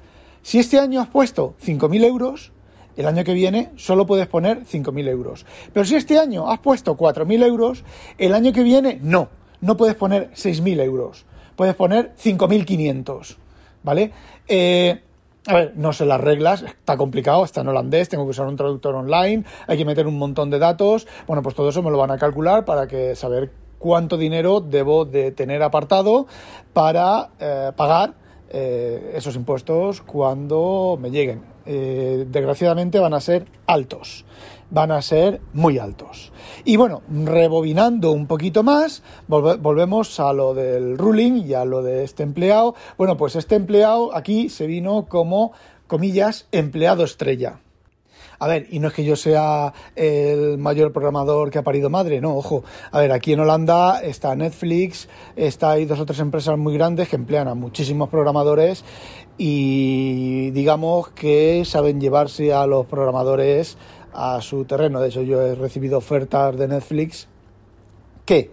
Si 0.42 0.58
este 0.58 0.78
año 0.78 1.00
has 1.00 1.08
puesto 1.08 1.54
5.000 1.64 2.04
euros, 2.04 2.52
el 2.98 3.06
año 3.06 3.22
que 3.24 3.32
viene 3.32 3.70
solo 3.76 4.06
puedes 4.06 4.26
poner 4.26 4.64
5.000 4.64 5.08
euros. 5.08 5.46
Pero 5.72 5.86
si 5.86 5.94
este 5.94 6.18
año 6.18 6.50
has 6.50 6.58
puesto 6.58 6.96
4.000 6.96 7.46
euros, 7.46 7.84
el 8.18 8.34
año 8.34 8.52
que 8.52 8.64
viene 8.64 8.98
no, 9.00 9.28
no 9.60 9.76
puedes 9.76 9.94
poner 9.94 10.30
6.000 10.32 10.82
euros, 10.82 11.24
puedes 11.54 11.76
poner 11.76 12.12
5.500, 12.20 13.36
¿vale? 13.84 14.10
Eh, 14.48 15.00
a 15.46 15.54
ver, 15.54 15.72
no 15.76 15.92
sé 15.92 16.06
las 16.06 16.20
reglas, 16.20 16.62
está 16.62 16.96
complicado, 16.96 17.44
está 17.44 17.60
en 17.60 17.68
holandés, 17.68 18.08
tengo 18.08 18.24
que 18.24 18.30
usar 18.30 18.46
un 18.48 18.56
traductor 18.56 18.94
online, 18.96 19.44
hay 19.68 19.78
que 19.78 19.84
meter 19.84 20.08
un 20.08 20.18
montón 20.18 20.50
de 20.50 20.58
datos, 20.58 21.06
bueno, 21.28 21.42
pues 21.42 21.54
todo 21.54 21.68
eso 21.68 21.82
me 21.84 21.92
lo 21.92 21.98
van 21.98 22.10
a 22.10 22.18
calcular 22.18 22.64
para 22.64 22.88
que 22.88 23.14
saber 23.14 23.52
cuánto 23.78 24.16
dinero 24.16 24.60
debo 24.60 25.04
de 25.04 25.30
tener 25.30 25.62
apartado 25.62 26.26
para 26.72 27.30
eh, 27.38 27.70
pagar 27.76 28.14
eh, 28.50 29.12
esos 29.14 29.36
impuestos 29.36 30.02
cuando 30.02 30.98
me 31.00 31.10
lleguen. 31.10 31.57
Eh, 31.70 32.24
desgraciadamente 32.26 32.98
van 32.98 33.12
a 33.12 33.20
ser 33.20 33.44
altos, 33.66 34.24
van 34.70 34.90
a 34.90 35.02
ser 35.02 35.42
muy 35.52 35.78
altos. 35.78 36.32
Y 36.64 36.78
bueno, 36.78 37.02
rebobinando 37.10 38.10
un 38.12 38.26
poquito 38.26 38.62
más, 38.62 39.02
volvemos 39.26 40.18
a 40.18 40.32
lo 40.32 40.54
del 40.54 40.96
ruling 40.96 41.44
y 41.46 41.52
a 41.52 41.66
lo 41.66 41.82
de 41.82 42.04
este 42.04 42.22
empleado. 42.22 42.74
Bueno, 42.96 43.18
pues 43.18 43.36
este 43.36 43.54
empleado 43.54 44.16
aquí 44.16 44.48
se 44.48 44.66
vino 44.66 45.08
como, 45.10 45.52
comillas, 45.86 46.48
empleado 46.52 47.04
estrella. 47.04 47.60
A 48.40 48.46
ver, 48.46 48.68
y 48.70 48.78
no 48.78 48.88
es 48.88 48.94
que 48.94 49.04
yo 49.04 49.16
sea 49.16 49.72
el 49.96 50.58
mayor 50.58 50.92
programador 50.92 51.50
que 51.50 51.58
ha 51.58 51.62
parido 51.62 51.90
madre, 51.90 52.20
no, 52.20 52.36
ojo. 52.36 52.62
A 52.92 53.00
ver, 53.00 53.10
aquí 53.10 53.32
en 53.32 53.40
Holanda 53.40 54.00
está 54.00 54.36
Netflix, 54.36 55.08
está 55.34 55.72
hay 55.72 55.86
dos 55.86 55.98
o 55.98 56.06
tres 56.06 56.20
empresas 56.20 56.56
muy 56.56 56.74
grandes 56.74 57.08
que 57.08 57.16
emplean 57.16 57.48
a 57.48 57.54
muchísimos 57.54 58.08
programadores 58.08 58.84
y 59.38 60.50
digamos 60.52 61.08
que 61.08 61.64
saben 61.64 62.00
llevarse 62.00 62.52
a 62.52 62.66
los 62.66 62.86
programadores 62.86 63.76
a 64.12 64.40
su 64.40 64.64
terreno. 64.64 65.00
De 65.00 65.08
hecho, 65.08 65.22
yo 65.22 65.42
he 65.42 65.56
recibido 65.56 65.98
ofertas 65.98 66.56
de 66.56 66.68
Netflix 66.68 67.26
que 68.24 68.50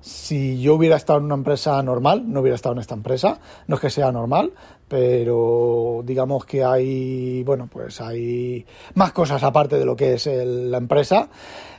si 0.00 0.60
yo 0.60 0.74
hubiera 0.76 0.96
estado 0.96 1.18
en 1.18 1.24
una 1.24 1.34
empresa 1.34 1.82
normal, 1.82 2.32
no 2.32 2.40
hubiera 2.40 2.54
estado 2.54 2.74
en 2.74 2.80
esta 2.80 2.94
empresa, 2.94 3.40
no 3.66 3.74
es 3.74 3.80
que 3.80 3.90
sea 3.90 4.12
normal, 4.12 4.52
pero 4.88 6.02
digamos 6.04 6.44
que 6.44 6.64
hay, 6.64 7.42
bueno, 7.42 7.68
pues 7.70 8.00
hay 8.00 8.64
más 8.94 9.12
cosas 9.12 9.42
aparte 9.42 9.78
de 9.78 9.84
lo 9.84 9.96
que 9.96 10.14
es 10.14 10.26
la 10.26 10.78
empresa. 10.78 11.28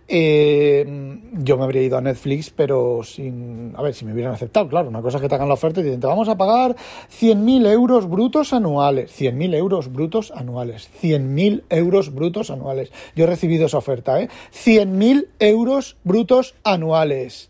eh, 0.10 0.86
yo 1.34 1.58
me 1.58 1.64
habría 1.66 1.82
ido 1.82 1.98
a 1.98 2.02
Netflix, 2.02 2.50
pero 2.50 3.02
sin. 3.04 3.74
A 3.76 3.82
ver, 3.82 3.94
si 3.94 4.06
me 4.06 4.14
hubieran 4.14 4.34
aceptado, 4.34 4.68
claro. 4.70 4.88
Una 4.90 5.02
cosa 5.02 5.18
es 5.18 5.22
que 5.22 5.30
te 5.30 5.36
hagan 5.36 5.50
la 5.50 5.56
oferta 5.56 5.80
y 5.80 5.84
te 5.84 5.90
dicen, 5.90 6.00
te 6.02 6.08
vamos 6.08 6.30
a 6.30 6.38
pagar 6.38 6.76
100.000 7.20 7.68
euros 7.68 8.10
brutos 8.10 8.54
anuales. 8.54 9.12
100.000 9.20 9.56
euros 9.56 9.92
brutos 9.92 10.32
anuales. 10.32 10.90
100.000 11.02 11.64
euros 11.70 12.14
brutos 12.14 12.50
anuales. 12.52 12.92
Yo 13.16 13.26
he 13.26 13.28
recibido 13.28 13.66
esa 13.66 13.80
oferta, 13.80 14.22
¿eh? 14.22 14.30
100.000 14.54 15.28
euros 15.40 15.98
brutos 16.04 16.56
anuales. 16.64 17.50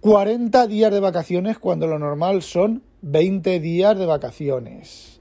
40 0.00 0.66
días 0.66 0.92
de 0.92 1.00
vacaciones 1.00 1.58
cuando 1.58 1.86
lo 1.86 1.98
normal 1.98 2.42
son 2.42 2.82
20 3.04 3.60
días 3.60 3.98
de 3.98 4.06
vacaciones. 4.06 5.20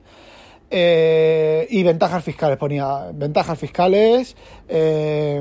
Eh, 0.70 1.68
y 1.70 1.84
ventajas 1.84 2.24
fiscales, 2.24 2.58
ponía 2.58 3.12
ventajas 3.14 3.60
fiscales, 3.60 4.36
eh, 4.68 5.40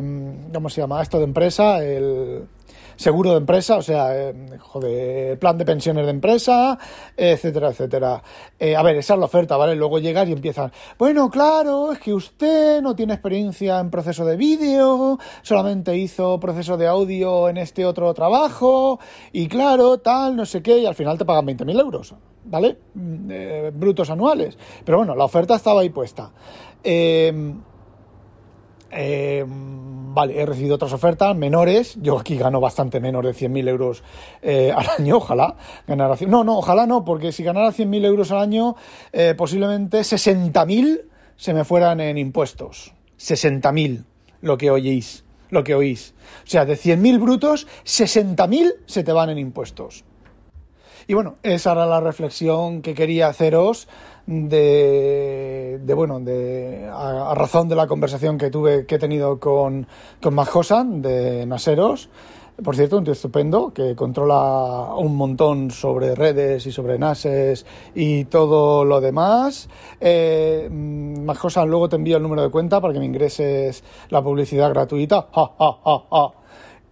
¿cómo 0.53 0.69
se 0.69 0.83
llama? 0.83 1.01
Esto 1.01 1.19
de 1.19 1.25
empresa, 1.25 1.83
el 1.83 2.47
seguro 2.97 3.31
de 3.31 3.39
empresa, 3.39 3.77
o 3.77 3.83
sea, 3.83 4.15
eh, 4.15 4.35
joder, 4.59 5.39
plan 5.39 5.59
de 5.59 5.65
pensiones 5.65 6.05
de 6.05 6.11
empresa, 6.11 6.79
etcétera, 7.17 7.71
etcétera. 7.71 8.23
Eh, 8.59 8.77
a 8.77 8.83
ver, 8.83 8.97
esa 8.97 9.15
es 9.15 9.21
la 9.21 9.27
oferta, 9.27 9.57
¿vale? 9.57 9.75
Luego 9.75 9.99
llegas 9.99 10.29
y 10.29 10.33
empiezan, 10.33 10.73
bueno, 10.99 11.31
claro, 11.31 11.93
es 11.93 11.99
que 11.99 12.15
usted 12.15 12.81
no 12.83 12.95
tiene 12.95 13.15
experiencia 13.15 13.79
en 13.81 13.91
proceso 13.91 14.25
de 14.25 14.37
vídeo, 14.37 15.19
solamente 15.43 15.97
hizo 15.97 16.39
proceso 16.41 16.77
de 16.77 16.87
audio 16.87 17.49
en 17.49 17.57
este 17.57 17.85
otro 17.85 18.13
trabajo, 18.15 19.01
y 19.33 19.49
claro, 19.49 19.99
tal, 19.99 20.37
no 20.37 20.47
sé 20.47 20.63
qué, 20.63 20.79
y 20.79 20.87
al 20.87 20.95
final 20.95 21.19
te 21.19 21.25
pagan 21.25 21.47
20.000 21.47 21.81
euros. 21.81 22.15
¿Vale? 22.45 22.79
Mm, 22.95 23.31
eh, 23.31 23.71
brutos 23.75 24.11
anuales. 24.11 24.57
Pero 24.85 24.99
bueno, 24.99 25.15
la 25.15 25.25
oferta 25.25 25.55
estaba 25.55 25.81
ahí 25.81 25.91
puesta. 25.91 26.31
Eh, 26.83 27.55
eh, 28.91 29.45
vale, 29.47 30.41
he 30.41 30.45
recibido 30.45 30.75
otras 30.75 30.93
ofertas 30.93 31.35
menores. 31.35 31.97
Yo 32.01 32.19
aquí 32.19 32.37
gano 32.37 32.61
bastante 32.61 33.01
menos 33.01 33.25
de 33.25 33.31
100.000 33.33 33.69
euros 33.69 34.03
al 34.43 34.87
año, 34.99 35.17
ojalá 35.17 35.57
ganara. 35.87 36.17
No, 36.27 36.45
no, 36.45 36.59
ojalá 36.59 36.87
no, 36.87 37.05
porque 37.05 37.33
si 37.33 37.43
ganara 37.43 37.69
100.000 37.69 38.05
euros 38.05 38.31
al 38.33 38.39
año, 38.39 38.77
posiblemente 39.37 40.01
60.000 40.01 41.03
se 41.37 41.55
me 41.55 41.65
fueran 41.65 42.01
en 42.01 42.19
impuestos. 42.19 42.93
60.000, 43.19 44.05
lo 44.43 44.59
que 44.59 44.71
oís, 44.71 45.25
lo 45.49 45.65
que 45.65 45.75
oís. 45.75 46.15
O 46.45 46.51
sea, 46.51 46.67
de 46.67 46.75
100.000 46.75 47.21
brutos, 47.21 47.67
60.000 47.85 48.75
se 48.87 49.05
te 49.05 49.13
van 49.13 49.31
en 49.31 49.39
impuestos. 49.39 50.05
Y 51.07 51.15
bueno, 51.15 51.37
esa 51.43 51.73
era 51.73 51.87
la 51.87 52.01
reflexión 52.01 52.83
que 52.83 52.95
quería 52.95 53.29
haceros 53.29 53.89
de, 54.27 55.81
bueno, 55.95 56.21
de, 56.21 56.89
a, 56.93 57.35
razón 57.35 57.69
de 57.69 57.77
la 57.77 57.87
conversación 57.87 58.39
que 58.39 58.51
tuve, 58.51 58.87
que 58.87 58.97
he 58.97 58.99
tenido 58.99 59.39
con, 59.41 59.87
con 60.21 60.35
Majosan 60.35 61.03
de 61.03 61.47
Naseros. 61.47 62.09
Por 62.63 62.77
cierto, 62.77 62.99
un 62.99 63.05
tío 63.05 63.15
estupendo 63.15 63.73
que 63.73 63.97
controla 63.97 64.95
un 64.97 65.17
montón 65.17 65.71
sobre 65.71 66.15
redes 66.15 66.67
y 66.67 66.71
sobre 66.71 66.99
NASes 66.99 67.65
y 67.95 68.27
todo 68.27 68.85
lo 68.85 69.01
demás. 69.01 69.69
Eh, 69.99 70.69
Majosan, 70.71 71.69
luego 71.69 71.89
te 71.89 71.97
envío 71.97 72.19
el 72.19 72.23
número 72.23 72.43
de 72.43 72.51
cuenta 72.51 72.81
para 72.81 72.93
que 72.93 73.01
me 73.01 73.07
ingreses 73.07 73.83
la 74.11 74.23
publicidad 74.23 74.69
gratuita. 74.69 75.29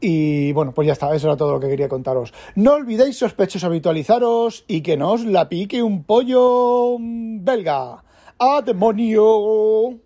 Y 0.01 0.53
bueno, 0.53 0.73
pues 0.73 0.87
ya 0.87 0.95
está, 0.95 1.15
eso 1.15 1.27
era 1.27 1.37
todo 1.37 1.53
lo 1.53 1.61
que 1.61 1.69
quería 1.69 1.89
contaros. 1.89 2.33
No 2.55 2.73
olvidéis, 2.75 3.19
sospechosos, 3.19 3.65
habitualizaros 3.65 4.65
y 4.67 4.81
que 4.81 4.97
no 4.97 5.13
os 5.13 5.25
la 5.25 5.49
pique 5.49 5.83
un 5.83 6.05
pollo 6.05 6.97
belga. 6.99 8.03
¡A 8.39 8.63
demonio! 8.63 10.01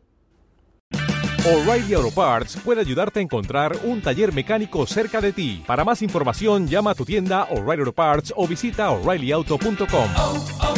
O'Reilly 1.46 1.92
Auto 1.92 2.10
Parts 2.10 2.56
puede 2.64 2.80
ayudarte 2.80 3.20
a 3.20 3.22
encontrar 3.22 3.76
un 3.84 4.00
taller 4.00 4.32
mecánico 4.32 4.86
cerca 4.86 5.20
de 5.20 5.32
ti. 5.32 5.62
Para 5.66 5.84
más 5.84 6.00
información, 6.00 6.66
llama 6.66 6.92
a 6.92 6.94
tu 6.94 7.04
tienda 7.04 7.44
O'Reilly 7.50 7.80
Auto 7.80 7.92
Parts 7.92 8.32
o 8.34 8.48
visita 8.48 8.90
oreillyauto.com. 8.90 10.73